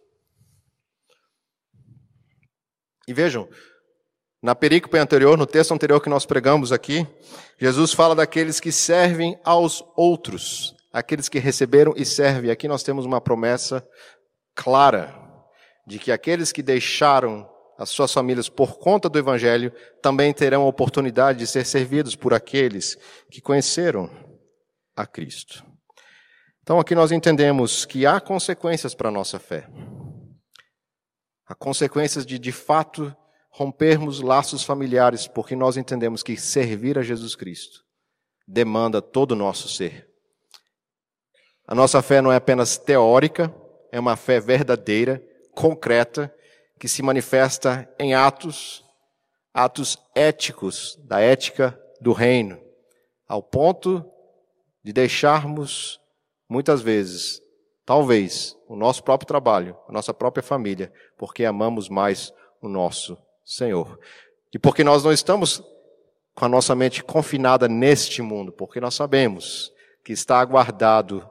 [3.07, 3.47] E vejam,
[4.41, 7.05] na perícope anterior, no texto anterior que nós pregamos aqui,
[7.59, 12.49] Jesus fala daqueles que servem aos outros, aqueles que receberam e servem.
[12.49, 13.87] Aqui nós temos uma promessa
[14.55, 15.13] clara
[15.85, 20.67] de que aqueles que deixaram as suas famílias por conta do Evangelho também terão a
[20.67, 22.97] oportunidade de ser servidos por aqueles
[23.29, 24.09] que conheceram
[24.95, 25.65] a Cristo.
[26.61, 29.67] Então aqui nós entendemos que há consequências para a nossa fé.
[31.47, 33.15] Há consequências de, de fato,
[33.51, 37.83] rompermos laços familiares, porque nós entendemos que servir a Jesus Cristo
[38.47, 40.09] demanda todo o nosso ser.
[41.67, 43.53] A nossa fé não é apenas teórica,
[43.91, 46.33] é uma fé verdadeira, concreta,
[46.79, 48.83] que se manifesta em atos,
[49.53, 52.59] atos éticos, da ética do reino,
[53.27, 54.03] ao ponto
[54.83, 55.99] de deixarmos,
[56.49, 57.41] muitas vezes,
[57.85, 63.17] talvez, o nosso próprio trabalho, a nossa própria família, porque amamos mais o nosso
[63.51, 63.99] Senhor.
[64.53, 65.63] E porque nós não estamos
[66.33, 69.71] com a nossa mente confinada neste mundo, porque nós sabemos
[70.03, 71.29] que está aguardado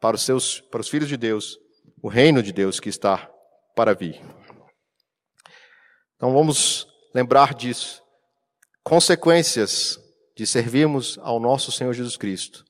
[0.00, 1.58] para os seus, para os filhos de Deus,
[2.02, 3.30] o reino de Deus que está
[3.74, 4.20] para vir.
[6.16, 8.02] Então vamos lembrar disso.
[8.82, 9.98] Consequências
[10.36, 12.64] de servirmos ao nosso Senhor Jesus Cristo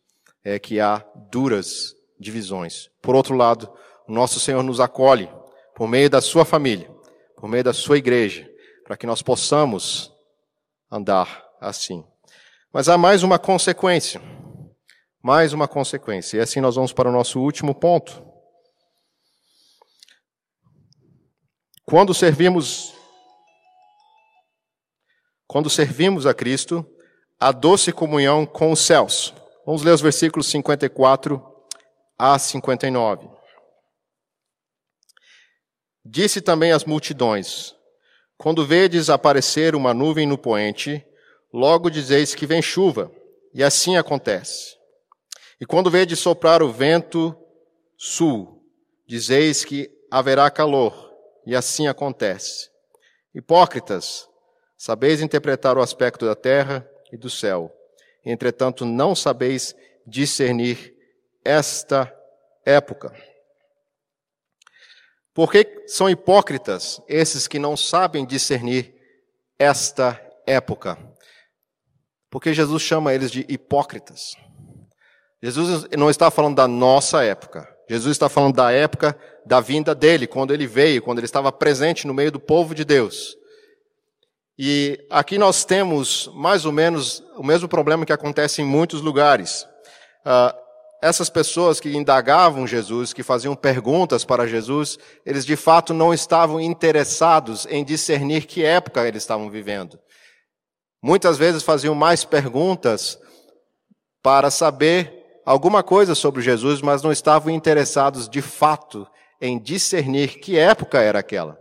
[0.44, 2.88] é que há duras divisões.
[3.02, 3.72] Por outro lado,
[4.07, 5.28] o nosso Senhor nos acolhe
[5.74, 6.88] por meio da sua família,
[7.37, 8.48] por meio da sua igreja,
[8.85, 10.12] para que nós possamos
[10.90, 12.05] andar assim.
[12.73, 14.20] Mas há mais uma consequência.
[15.23, 16.37] Mais uma consequência.
[16.37, 18.25] E assim nós vamos para o nosso último ponto.
[21.85, 22.92] Quando servimos
[25.47, 26.85] quando servimos a Cristo,
[27.38, 29.33] a doce comunhão com os céus.
[29.64, 31.40] Vamos ler os versículos 54
[32.18, 33.29] a 59.
[36.05, 37.75] Disse também às multidões:
[38.37, 41.05] Quando vedes aparecer uma nuvem no poente,
[41.53, 43.11] logo dizeis que vem chuva,
[43.53, 44.77] e assim acontece.
[45.61, 47.35] E quando vedes soprar o vento
[47.97, 48.62] sul,
[49.07, 51.12] dizeis que haverá calor,
[51.47, 52.70] e assim acontece.
[53.35, 54.29] Hipócritas,
[54.77, 57.73] sabeis interpretar o aspecto da terra e do céu,
[58.25, 59.75] entretanto não sabeis
[60.07, 60.94] discernir
[61.44, 62.12] esta
[62.64, 63.14] época.
[65.35, 68.94] Por que são hipócritas esses que não sabem discernir
[69.59, 70.97] esta época?
[72.31, 74.37] Porque Jesus chama eles de hipócritas.
[75.42, 77.68] Jesus não está falando da nossa época.
[77.90, 82.07] Jesus está falando da época da vinda dele, quando ele veio, quando ele estava presente
[82.07, 83.37] no meio do povo de Deus.
[84.59, 89.66] E aqui nós temos mais ou menos o mesmo problema que acontece em muitos lugares.
[90.25, 90.63] Uh,
[91.04, 96.58] essas pessoas que indagavam Jesus, que faziam perguntas para Jesus, eles de fato não estavam
[96.58, 99.98] interessados em discernir que época eles estavam vivendo.
[101.02, 103.18] Muitas vezes faziam mais perguntas
[104.22, 109.06] para saber alguma coisa sobre Jesus, mas não estavam interessados de fato
[109.38, 111.58] em discernir que época era aquela.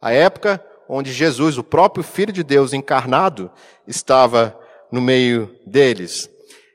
[0.00, 3.50] A época onde Jesus, o próprio Filho de Deus encarnado,
[3.88, 4.56] estava
[4.92, 6.30] no meio deles.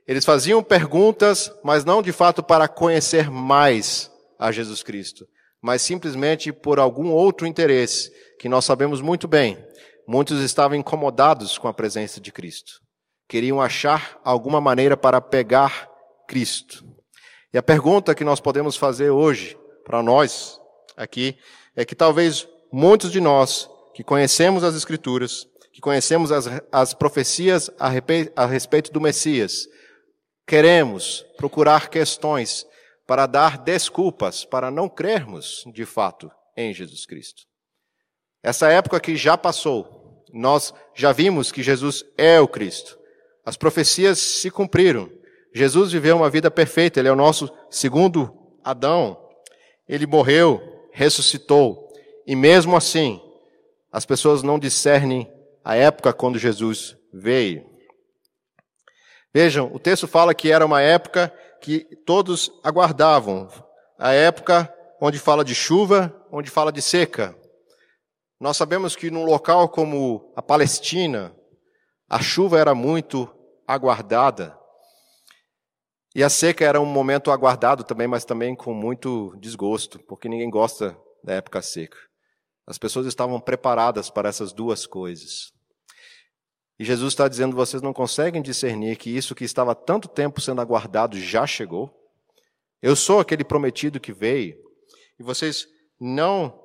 [0.09, 5.27] Eles faziam perguntas, mas não de fato para conhecer mais a Jesus Cristo,
[5.61, 9.63] mas simplesmente por algum outro interesse, que nós sabemos muito bem.
[10.07, 12.81] Muitos estavam incomodados com a presença de Cristo.
[13.27, 15.87] Queriam achar alguma maneira para pegar
[16.27, 16.83] Cristo.
[17.53, 20.59] E a pergunta que nós podemos fazer hoje, para nós
[20.97, 21.37] aqui,
[21.75, 27.69] é que talvez muitos de nós que conhecemos as Escrituras, que conhecemos as, as profecias
[27.79, 27.91] a,
[28.35, 29.67] a respeito do Messias,
[30.49, 32.65] queremos procurar questões
[33.05, 37.43] para dar desculpas para não crermos de fato em Jesus Cristo.
[38.41, 42.97] Essa época que já passou, nós já vimos que Jesus é o Cristo.
[43.45, 45.11] As profecias se cumpriram.
[45.53, 49.23] Jesus viveu uma vida perfeita, ele é o nosso segundo Adão.
[49.87, 51.93] Ele morreu, ressuscitou,
[52.25, 53.21] e mesmo assim,
[53.91, 55.31] as pessoas não discernem
[55.63, 57.68] a época quando Jesus veio.
[59.33, 63.47] Vejam, o texto fala que era uma época que todos aguardavam.
[63.97, 67.35] A época onde fala de chuva, onde fala de seca.
[68.39, 71.35] Nós sabemos que num local como a Palestina,
[72.09, 73.29] a chuva era muito
[73.67, 74.57] aguardada.
[76.15, 80.49] E a seca era um momento aguardado também, mas também com muito desgosto, porque ninguém
[80.49, 81.97] gosta da época seca.
[82.65, 85.51] As pessoas estavam preparadas para essas duas coisas.
[86.79, 90.61] E Jesus está dizendo: vocês não conseguem discernir que isso que estava tanto tempo sendo
[90.61, 91.93] aguardado já chegou?
[92.81, 94.57] Eu sou aquele prometido que veio.
[95.19, 95.67] E vocês
[95.99, 96.57] não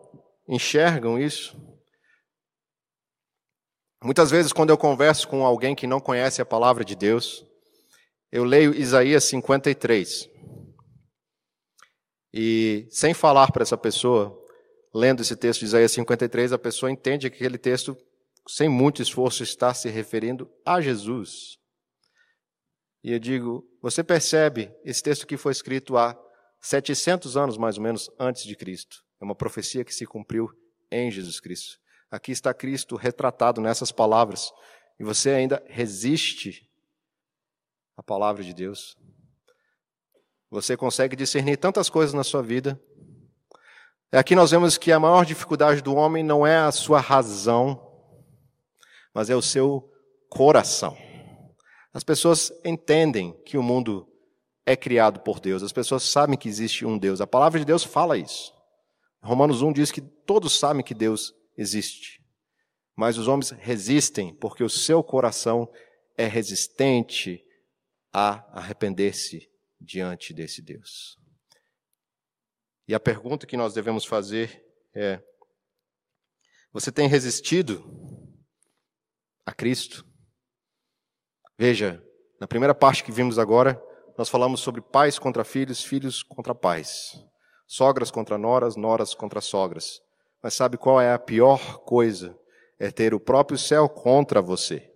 [0.48, 1.60] enxergam isso?
[4.00, 7.44] Muitas vezes, quando eu converso com alguém que não conhece a palavra de Deus,
[8.30, 10.28] eu leio Isaías 53.
[12.32, 14.38] E sem falar para essa pessoa,
[14.94, 17.96] lendo esse texto de Isaías 53, a pessoa entende que aquele texto
[18.48, 21.58] sem muito esforço, está se referindo a Jesus.
[23.02, 26.18] E eu digo, você percebe, esse texto que foi escrito há
[26.60, 29.04] 700 anos mais ou menos antes de Cristo.
[29.20, 30.50] É uma profecia que se cumpriu
[30.90, 31.78] em Jesus Cristo.
[32.10, 34.50] Aqui está Cristo retratado nessas palavras.
[34.98, 36.66] E você ainda resiste
[37.96, 38.96] à palavra de Deus.
[40.50, 42.80] Você consegue discernir tantas coisas na sua vida.
[44.12, 47.83] Aqui nós vemos que a maior dificuldade do homem não é a sua razão,
[49.14, 49.88] mas é o seu
[50.28, 50.96] coração.
[51.92, 54.10] As pessoas entendem que o mundo
[54.66, 57.20] é criado por Deus, as pessoas sabem que existe um Deus.
[57.20, 58.52] A palavra de Deus fala isso.
[59.22, 62.20] Romanos 1 diz que todos sabem que Deus existe,
[62.96, 65.70] mas os homens resistem porque o seu coração
[66.16, 67.42] é resistente
[68.12, 69.48] a arrepender-se
[69.80, 71.16] diante desse Deus.
[72.86, 74.62] E a pergunta que nós devemos fazer
[74.94, 75.22] é:
[76.72, 77.82] você tem resistido
[79.46, 80.04] a Cristo.
[81.58, 82.02] Veja,
[82.40, 83.80] na primeira parte que vimos agora,
[84.16, 87.12] nós falamos sobre pais contra filhos, filhos contra pais,
[87.66, 90.00] sogras contra noras, noras contra sogras.
[90.42, 92.38] Mas sabe qual é a pior coisa?
[92.78, 94.90] É ter o próprio céu contra você.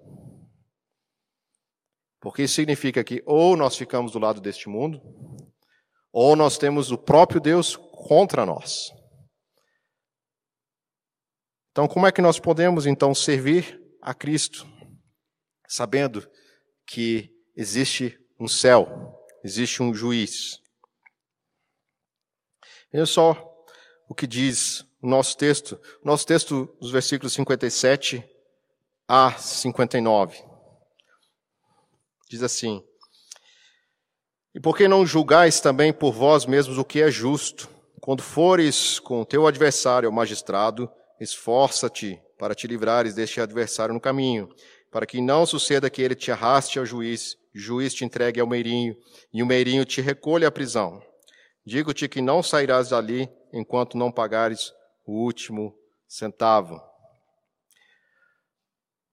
[2.20, 5.00] Porque isso significa que ou nós ficamos do lado deste mundo,
[6.12, 8.90] ou nós temos o próprio Deus contra nós.
[11.70, 14.66] Então, como é que nós podemos então servir a Cristo,
[15.68, 16.26] sabendo
[16.86, 20.62] que existe um céu, existe um juiz?
[22.90, 23.36] Veja só
[24.08, 28.24] o que diz o nosso texto, nosso texto dos versículos 57
[29.06, 30.42] a 59.
[32.30, 32.82] Diz assim:
[34.54, 37.68] E por que não julgais também por vós mesmos o que é justo?
[38.00, 40.90] Quando fores com teu adversário, o magistrado,
[41.20, 44.48] esforça-te para te livrares deste adversário no caminho,
[44.90, 48.96] para que não suceda que ele te arraste ao juiz, juiz te entregue ao meirinho,
[49.32, 51.02] e o meirinho te recolha à prisão.
[51.66, 54.72] Digo-te que não sairás dali enquanto não pagares
[55.04, 55.74] o último
[56.06, 56.80] centavo.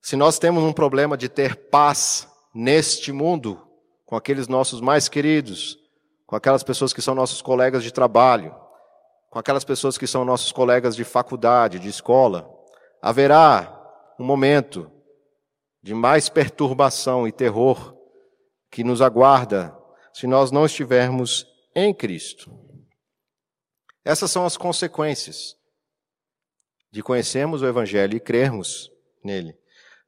[0.01, 3.61] Se nós temos um problema de ter paz neste mundo,
[4.05, 5.77] com aqueles nossos mais queridos,
[6.25, 8.55] com aquelas pessoas que são nossos colegas de trabalho,
[9.29, 12.54] com aquelas pessoas que são nossos colegas de faculdade, de escola,
[13.05, 13.71] haverá
[14.19, 14.91] um momento
[15.83, 17.95] de mais perturbação e terror
[18.71, 19.77] que nos aguarda
[20.11, 21.45] se nós não estivermos
[21.75, 22.51] em Cristo.
[24.03, 25.55] Essas são as consequências
[26.91, 28.89] de conhecermos o Evangelho e crermos
[29.23, 29.55] nele.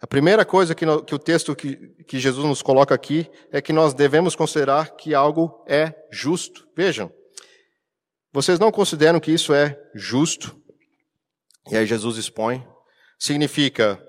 [0.02, 1.76] A primeira coisa que, no, que o texto que,
[2.06, 6.68] que Jesus nos coloca aqui é que nós devemos considerar que algo é justo.
[6.76, 7.14] Vejam,
[8.34, 10.60] vocês não consideram que isso é justo?
[11.70, 12.68] E aí Jesus expõe.
[13.18, 14.02] Significa,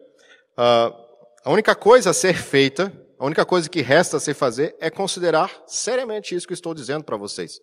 [0.57, 0.95] uh,
[1.45, 4.91] a única coisa a ser feita, a única coisa que resta a se fazer é
[4.91, 7.61] considerar seriamente isso que estou dizendo para vocês.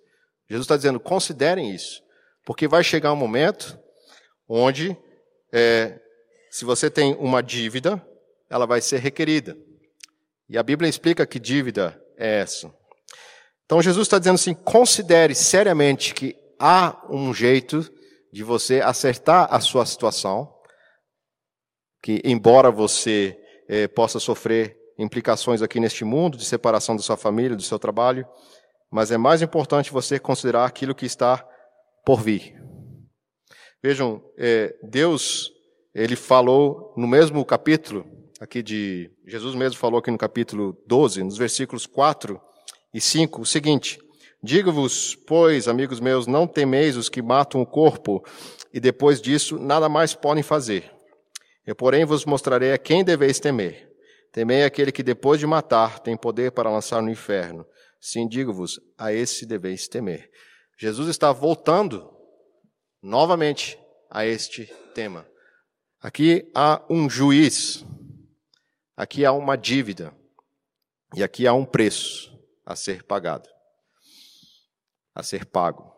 [0.50, 2.04] Jesus está dizendo, considerem isso.
[2.46, 3.78] Porque vai chegar um momento
[4.48, 4.96] onde
[5.52, 6.00] é,
[6.52, 8.02] se você tem uma dívida,
[8.50, 9.58] ela vai ser requerida.
[10.48, 12.72] E a Bíblia explica que dívida é essa.
[13.66, 17.91] Então Jesus está dizendo assim: considere seriamente que há um jeito
[18.32, 20.54] de você acertar a sua situação,
[22.06, 23.36] que embora você
[23.68, 28.28] é, possa sofrer implicações aqui neste mundo de separação da sua família, do seu trabalho,
[28.91, 31.43] mas é mais importante você considerar aquilo que está
[32.06, 32.62] por vir.
[33.84, 35.51] Vejam, é, Deus,
[35.95, 38.06] ele falou no mesmo capítulo,
[38.39, 39.10] aqui de.
[39.26, 42.39] Jesus mesmo falou aqui no capítulo 12, nos versículos 4
[42.93, 43.99] e 5, o seguinte:
[44.43, 48.24] Digo-vos, pois, amigos meus, não temeis os que matam o corpo,
[48.72, 50.95] e depois disso nada mais podem fazer.
[51.66, 53.91] Eu, porém, vos mostrarei a quem deveis temer.
[54.32, 57.66] Temei aquele que depois de matar tem poder para lançar no inferno.
[57.99, 60.30] Sim, digo-vos, a esse deveis temer.
[60.78, 62.13] Jesus está voltando
[63.01, 65.28] novamente a este tema.
[66.01, 67.84] Aqui há um juiz,
[68.95, 70.13] aqui há uma dívida,
[71.16, 73.49] e aqui há um preço a ser pagado,
[75.16, 75.93] a ser pago.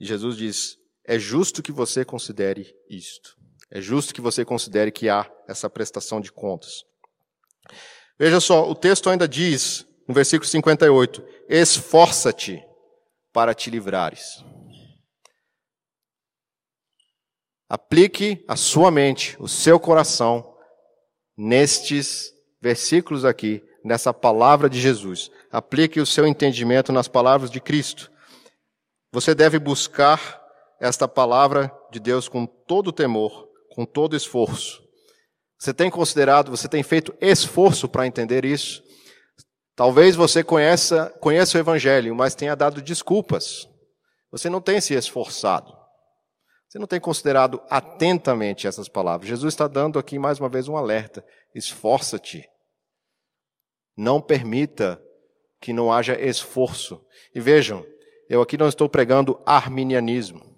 [0.00, 3.36] E Jesus diz: é justo que você considere isto.
[3.70, 6.84] É justo que você considere que há essa prestação de contas.
[8.18, 12.62] Veja só, o texto ainda diz, no versículo 58, esforça-te
[13.32, 14.42] para te livrares.
[17.68, 20.56] Aplique a sua mente, o seu coração,
[21.36, 25.30] nestes versículos aqui, nessa palavra de Jesus.
[25.50, 28.10] Aplique o seu entendimento nas palavras de Cristo.
[29.12, 30.40] Você deve buscar
[30.80, 33.45] esta palavra de Deus com todo temor,
[33.76, 34.82] com todo esforço.
[35.58, 38.82] Você tem considerado, você tem feito esforço para entender isso?
[39.74, 43.68] Talvez você conheça, conheça o Evangelho, mas tenha dado desculpas.
[44.32, 45.76] Você não tem se esforçado.
[46.66, 49.28] Você não tem considerado atentamente essas palavras.
[49.28, 51.22] Jesus está dando aqui mais uma vez um alerta.
[51.54, 52.48] Esforça-te.
[53.94, 54.98] Não permita
[55.60, 57.04] que não haja esforço.
[57.34, 57.84] E vejam,
[58.26, 60.55] eu aqui não estou pregando arminianismo.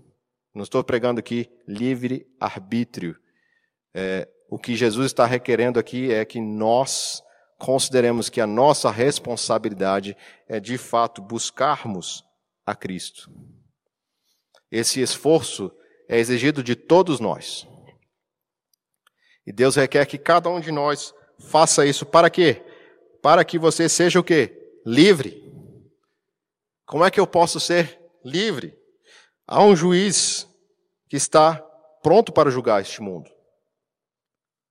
[0.59, 3.17] Não estou pregando aqui livre arbítrio.
[3.95, 7.23] É, o que Jesus está requerendo aqui é que nós
[7.57, 10.17] consideremos que a nossa responsabilidade
[10.49, 12.25] é de fato buscarmos
[12.67, 13.31] a Cristo.
[14.69, 15.71] Esse esforço
[16.09, 17.65] é exigido de todos nós.
[19.47, 22.65] E Deus requer que cada um de nós faça isso para quê?
[23.23, 24.73] Para que você seja o quê?
[24.85, 25.41] Livre.
[26.85, 28.77] Como é que eu posso ser livre?
[29.47, 30.47] Há um juiz
[31.09, 31.57] que está
[32.03, 33.31] pronto para julgar este mundo.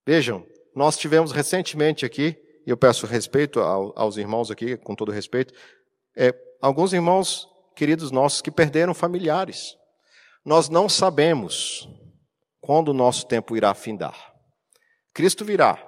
[0.05, 5.53] Vejam, nós tivemos recentemente aqui, e eu peço respeito aos irmãos aqui, com todo respeito,
[6.15, 9.75] é, alguns irmãos queridos nossos que perderam familiares.
[10.45, 11.87] Nós não sabemos
[12.61, 14.33] quando o nosso tempo irá findar.
[15.13, 15.83] Cristo virá,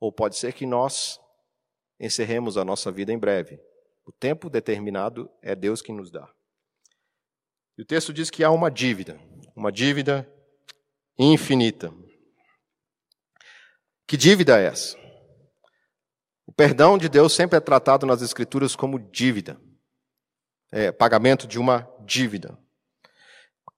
[0.00, 1.18] ou pode ser que nós
[1.98, 3.58] encerremos a nossa vida em breve.
[4.04, 6.30] O tempo determinado é Deus quem nos dá.
[7.78, 9.20] E o texto diz que há uma dívida,
[9.54, 10.26] uma dívida
[11.18, 11.92] infinita.
[14.06, 14.96] Que dívida é essa?
[16.46, 19.60] O perdão de Deus sempre é tratado nas Escrituras como dívida,
[20.72, 22.56] é, pagamento de uma dívida.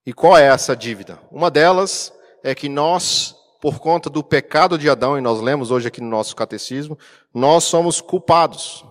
[0.05, 1.19] E qual é essa dívida?
[1.29, 5.89] Uma delas é que nós, por conta do pecado de Adão, e nós lemos hoje
[5.89, 6.97] aqui no nosso catecismo,
[7.33, 8.85] nós somos culpados.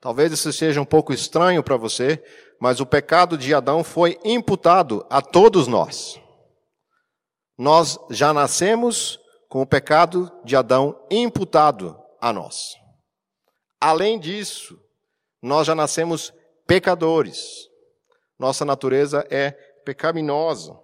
[0.00, 2.22] Talvez isso seja um pouco estranho para você,
[2.64, 6.18] mas o pecado de Adão foi imputado a todos nós.
[7.58, 12.74] Nós já nascemos com o pecado de Adão imputado a nós.
[13.78, 14.80] Além disso,
[15.42, 16.32] nós já nascemos
[16.66, 17.68] pecadores.
[18.38, 19.50] Nossa natureza é
[19.84, 20.74] pecaminosa.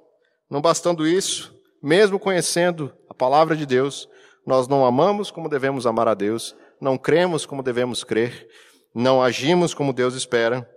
[0.50, 1.50] Não bastando isso,
[1.82, 4.06] mesmo conhecendo a palavra de Deus,
[4.46, 8.46] nós não amamos como devemos amar a Deus, não cremos como devemos crer,
[8.94, 10.68] não agimos como Deus espera.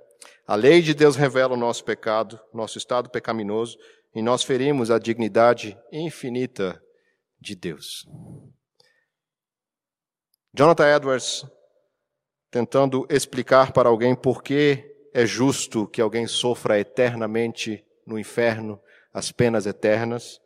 [0.46, 3.78] A lei de Deus revela o nosso pecado, nosso estado pecaminoso,
[4.14, 6.82] e nós ferimos a dignidade infinita
[7.40, 8.06] de Deus.
[10.54, 11.46] Jonathan Edwards,
[12.52, 14.84] tentando explicar para alguém por que
[15.14, 18.80] é justo que alguém sofra eternamente no inferno
[19.14, 20.40] as penas eternas,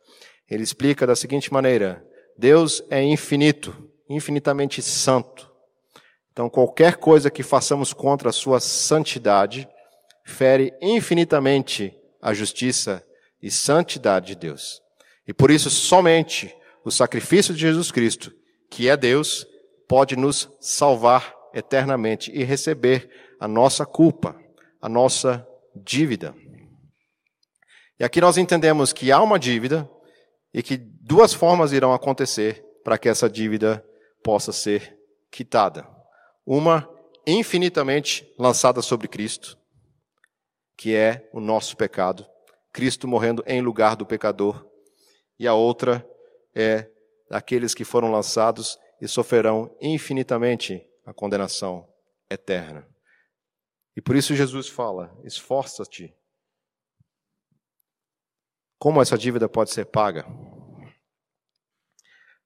[0.50, 2.06] ele explica da seguinte maneira:
[2.38, 5.52] Deus é infinito, infinitamente santo.
[6.32, 9.68] Então, qualquer coisa que façamos contra a sua santidade
[10.28, 13.02] fere infinitamente a justiça
[13.42, 14.82] e santidade de Deus.
[15.26, 16.54] E por isso, somente
[16.84, 18.34] o sacrifício de Jesus Cristo,
[18.70, 19.48] que é Deus,
[19.88, 23.10] pode nos salvar eternamente e receber
[23.40, 24.36] a nossa culpa,
[24.82, 26.36] a nossa dívida.
[27.98, 29.90] E aqui nós entendemos que há uma dívida
[30.54, 33.84] e que duas formas irão acontecer para que essa dívida
[34.22, 34.98] possa ser
[35.32, 35.88] quitada.
[36.46, 36.88] Uma
[37.26, 39.58] infinitamente lançada sobre Cristo,
[40.78, 42.26] que é o nosso pecado,
[42.72, 44.66] Cristo morrendo em lugar do pecador,
[45.40, 46.08] e a outra
[46.54, 46.90] é
[47.30, 51.88] daqueles que foram lançados e sofrerão infinitamente a condenação
[52.30, 52.88] eterna.
[53.96, 56.16] E por isso Jesus fala: esforça-te
[58.80, 60.26] como essa dívida pode ser paga?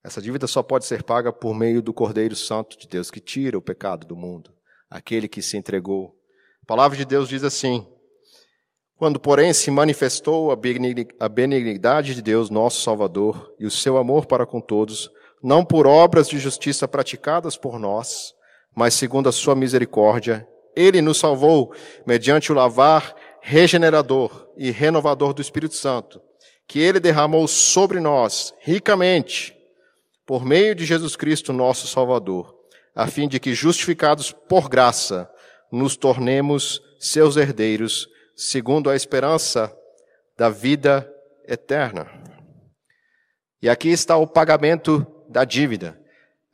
[0.02, 3.58] Essa dívida só pode ser paga por meio do Cordeiro Santo de Deus, que tira
[3.58, 4.56] o pecado do mundo,
[4.90, 6.18] aquele que se entregou.
[6.64, 7.86] A palavra de Deus diz assim:
[9.02, 14.46] Quando, porém, se manifestou a benignidade de Deus, nosso Salvador, e o seu amor para
[14.46, 15.10] com todos,
[15.42, 18.36] não por obras de justiça praticadas por nós,
[18.76, 21.74] mas segundo a sua misericórdia, ele nos salvou
[22.06, 26.22] mediante o lavar regenerador e renovador do Espírito Santo,
[26.68, 29.58] que ele derramou sobre nós ricamente,
[30.28, 32.54] por meio de Jesus Cristo, nosso Salvador,
[32.96, 35.28] a fim de que, justificados por graça,
[35.72, 39.76] nos tornemos seus herdeiros, segundo a esperança
[40.38, 41.12] da vida
[41.46, 42.10] eterna.
[43.62, 46.00] E aqui está o pagamento da dívida.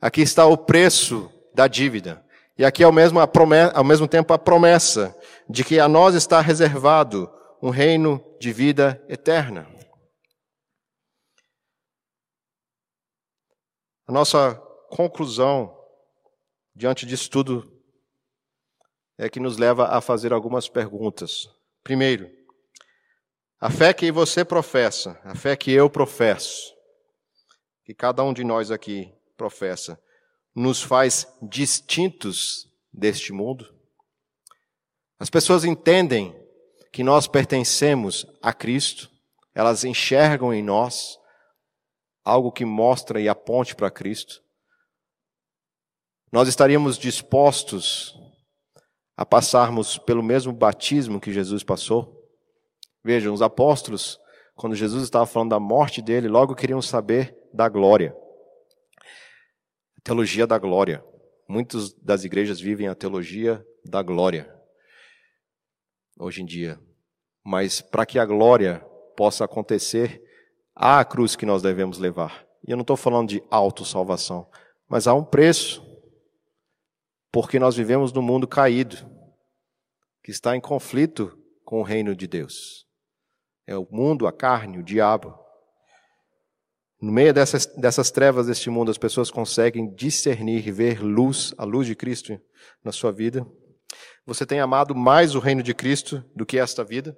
[0.00, 2.24] Aqui está o preço da dívida.
[2.56, 5.16] E aqui ao mesmo, promessa, ao mesmo tempo a promessa
[5.48, 7.30] de que a nós está reservado
[7.62, 9.66] um reino de vida eterna.
[14.06, 14.54] A nossa
[14.90, 15.76] conclusão
[16.74, 17.70] diante disso tudo
[19.18, 21.48] é que nos leva a fazer algumas perguntas.
[21.88, 22.30] Primeiro,
[23.58, 26.74] a fé que você professa, a fé que eu professo,
[27.82, 29.98] que cada um de nós aqui professa,
[30.54, 33.74] nos faz distintos deste mundo?
[35.18, 36.38] As pessoas entendem
[36.92, 39.10] que nós pertencemos a Cristo,
[39.54, 41.18] elas enxergam em nós
[42.22, 44.42] algo que mostra e aponte para Cristo.
[46.30, 48.14] Nós estaríamos dispostos
[49.18, 52.24] a passarmos pelo mesmo batismo que Jesus passou?
[53.02, 54.16] Vejam, os apóstolos,
[54.54, 58.16] quando Jesus estava falando da morte dele, logo queriam saber da glória.
[59.98, 61.04] A teologia da glória.
[61.48, 64.54] Muitas das igrejas vivem a teologia da glória
[66.16, 66.78] hoje em dia.
[67.44, 70.22] Mas para que a glória possa acontecer,
[70.76, 72.46] há a cruz que nós devemos levar.
[72.64, 74.48] E eu não estou falando de autossalvação,
[74.88, 75.87] mas há um preço.
[77.30, 78.96] Porque nós vivemos num mundo caído,
[80.22, 82.86] que está em conflito com o reino de Deus.
[83.66, 85.38] É o mundo, a carne, o diabo.
[87.00, 91.64] No meio dessas, dessas trevas deste mundo, as pessoas conseguem discernir e ver luz, a
[91.64, 92.40] luz de Cristo
[92.82, 93.46] na sua vida.
[94.26, 97.16] Você tem amado mais o reino de Cristo do que esta vida?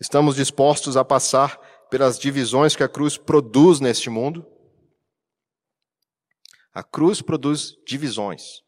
[0.00, 4.44] Estamos dispostos a passar pelas divisões que a cruz produz neste mundo?
[6.72, 8.62] A cruz produz divisões.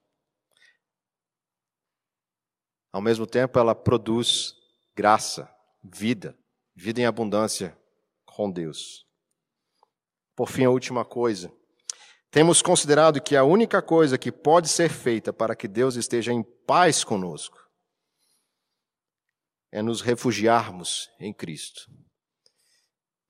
[2.92, 4.54] Ao mesmo tempo, ela produz
[4.94, 5.52] graça,
[5.82, 6.38] vida,
[6.74, 7.76] vida em abundância
[8.24, 9.06] com Deus.
[10.36, 11.52] Por fim, a última coisa.
[12.30, 16.42] Temos considerado que a única coisa que pode ser feita para que Deus esteja em
[16.42, 17.58] paz conosco
[19.70, 21.90] é nos refugiarmos em Cristo.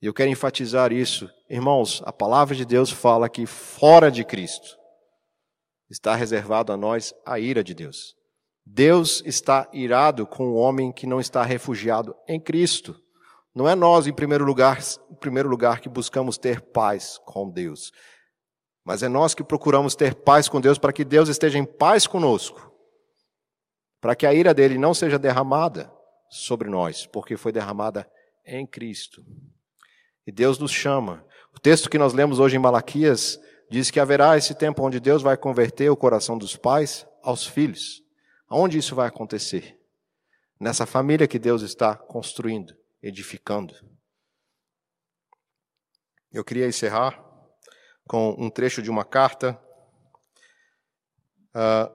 [0.04, 1.30] E eu quero enfatizar isso.
[1.48, 4.76] Irmãos, a palavra de Deus fala que fora de Cristo
[5.88, 8.14] está reservado a nós a ira de Deus.
[8.66, 12.94] Deus está irado com o homem que não está refugiado em Cristo.
[13.54, 14.78] Não é nós, em primeiro lugar,
[15.10, 17.90] em primeiro lugar, que buscamos ter paz com Deus,
[18.84, 22.06] mas é nós que procuramos ter paz com Deus para que Deus esteja em paz
[22.06, 22.70] conosco,
[24.02, 25.90] para que a ira dele não seja derramada
[26.28, 28.06] sobre nós, porque foi derramada
[28.44, 29.24] em Cristo.
[30.26, 31.24] E Deus nos chama.
[31.54, 35.22] O texto que nós lemos hoje em Malaquias diz que haverá esse tempo onde Deus
[35.22, 38.02] vai converter o coração dos pais aos filhos.
[38.48, 39.78] Aonde isso vai acontecer?
[40.58, 43.74] Nessa família que Deus está construindo edificando.
[46.32, 47.22] Eu queria encerrar
[48.06, 49.60] com um trecho de uma carta
[51.54, 51.94] uh,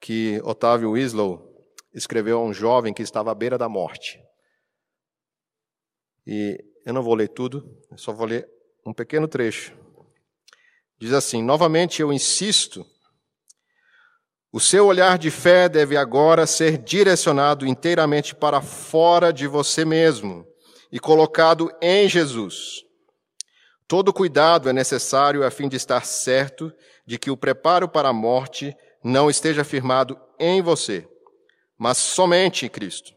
[0.00, 1.46] que Otávio Winslow
[1.92, 4.22] escreveu a um jovem que estava à beira da morte.
[6.26, 8.48] E eu não vou ler tudo, eu só vou ler
[8.86, 9.74] um pequeno trecho.
[10.98, 12.86] Diz assim: Novamente eu insisto
[14.52, 20.46] o seu olhar de fé deve agora ser direcionado inteiramente para fora de você mesmo
[20.90, 22.84] e colocado em Jesus.
[23.88, 26.72] Todo cuidado é necessário a fim de estar certo
[27.04, 31.06] de que o preparo para a morte não esteja firmado em você,
[31.76, 33.15] mas somente em Cristo.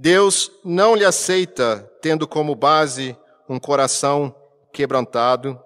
[0.00, 3.18] Deus não lhe aceita tendo como base
[3.48, 4.32] um coração
[4.72, 5.60] quebrantado,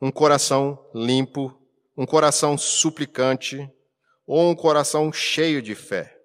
[0.00, 1.56] um coração limpo,
[1.96, 3.70] um coração suplicante
[4.26, 6.18] ou um coração cheio de fé.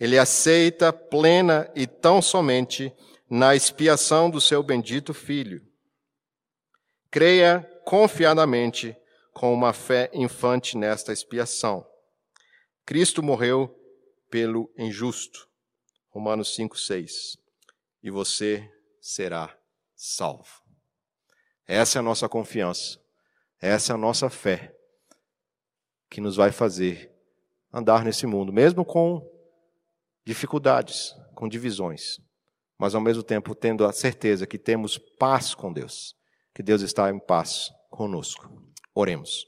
[0.00, 2.90] Ele aceita plena e tão somente
[3.28, 5.60] na expiação do seu bendito Filho.
[7.10, 8.96] Creia confiadamente
[9.34, 11.86] com uma fé infante nesta expiação.
[12.86, 13.78] Cristo morreu
[14.30, 15.51] pelo injusto.
[16.12, 17.38] Romanos 5, 6.
[18.02, 19.58] E você será
[19.96, 20.62] salvo.
[21.66, 23.00] Essa é a nossa confiança.
[23.58, 24.76] Essa é a nossa fé
[26.10, 27.10] que nos vai fazer
[27.72, 29.26] andar nesse mundo, mesmo com
[30.22, 32.20] dificuldades, com divisões,
[32.76, 36.14] mas ao mesmo tempo tendo a certeza que temos paz com Deus,
[36.54, 38.52] que Deus está em paz conosco.
[38.94, 39.46] Oremos.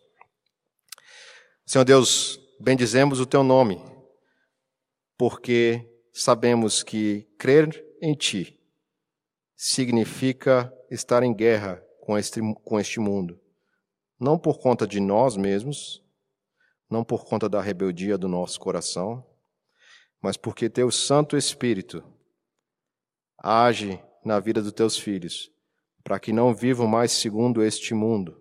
[1.66, 3.78] Senhor Deus, bendizemos o teu nome,
[5.18, 8.58] porque sabemos que crer em ti
[9.54, 13.38] significa estar em guerra com este, com este mundo
[14.18, 16.02] não por conta de nós mesmos,
[16.88, 19.24] não por conta da rebeldia do nosso coração,
[20.20, 22.02] mas porque teu Santo Espírito
[23.38, 25.52] age na vida dos teus filhos,
[26.02, 28.40] para que não vivam mais segundo este mundo,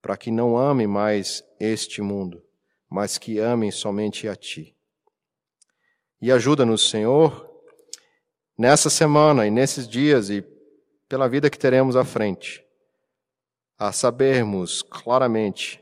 [0.00, 2.42] para que não amem mais este mundo,
[2.88, 4.74] mas que amem somente a ti.
[6.24, 7.46] E ajuda-nos, Senhor,
[8.56, 10.42] nessa semana e nesses dias e
[11.06, 12.64] pela vida que teremos à frente,
[13.78, 15.78] a sabermos claramente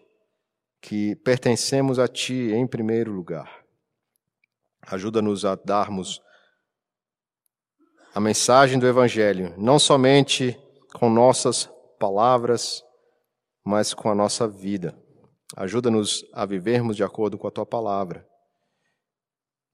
[0.80, 3.64] que pertencemos a Ti em primeiro lugar.
[4.84, 6.20] Ajuda-nos a darmos
[8.12, 10.58] a mensagem do Evangelho, não somente
[10.92, 11.70] com nossas
[12.00, 12.82] palavras,
[13.64, 14.92] mas com a nossa vida.
[15.56, 18.31] Ajuda-nos a vivermos de acordo com a Tua palavra.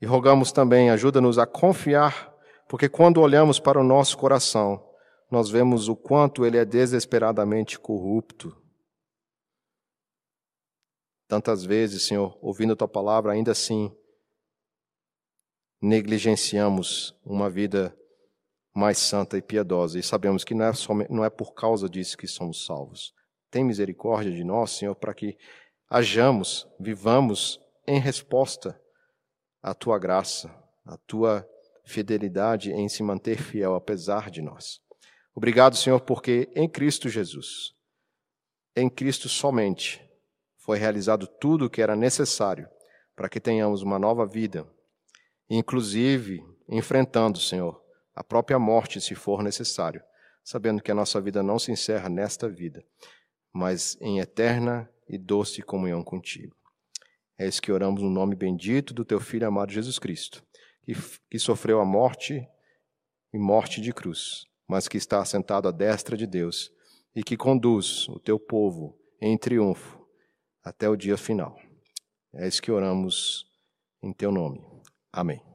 [0.01, 2.32] E rogamos também, ajuda-nos a confiar,
[2.68, 4.84] porque quando olhamos para o nosso coração,
[5.30, 8.57] nós vemos o quanto ele é desesperadamente corrupto.
[11.26, 13.94] Tantas vezes, Senhor, ouvindo a tua palavra, ainda assim
[15.80, 17.96] negligenciamos uma vida
[18.74, 22.16] mais santa e piedosa e sabemos que não é, somente, não é por causa disso
[22.16, 23.12] que somos salvos.
[23.51, 25.36] Tem misericórdia de nós, Senhor, para que
[25.90, 28.80] hajamos, vivamos em resposta
[29.63, 30.55] à tua graça,
[30.85, 31.49] à tua
[31.85, 34.81] fidelidade em se manter fiel apesar de nós.
[35.35, 37.75] Obrigado, Senhor, porque em Cristo Jesus,
[38.75, 40.05] em Cristo somente,
[40.57, 42.69] foi realizado tudo o que era necessário
[43.17, 44.67] para que tenhamos uma nova vida,
[45.49, 47.83] inclusive enfrentando, Senhor,
[48.15, 50.03] a própria morte, se for necessário,
[50.45, 52.85] sabendo que a nossa vida não se encerra nesta vida,
[53.53, 56.58] mas em eterna e doce comunhão contigo.
[57.39, 60.45] É isso que oramos no nome bendito do teu Filho amado Jesus Cristo,
[60.82, 60.95] que,
[61.30, 62.47] que sofreu a morte
[63.32, 66.70] e morte de cruz mas que está assentado à destra de Deus
[67.16, 69.99] e que conduz o teu povo em triunfo
[70.62, 71.59] até o dia final.
[72.34, 73.47] É isso que oramos
[74.03, 74.62] em teu nome.
[75.11, 75.47] Amém.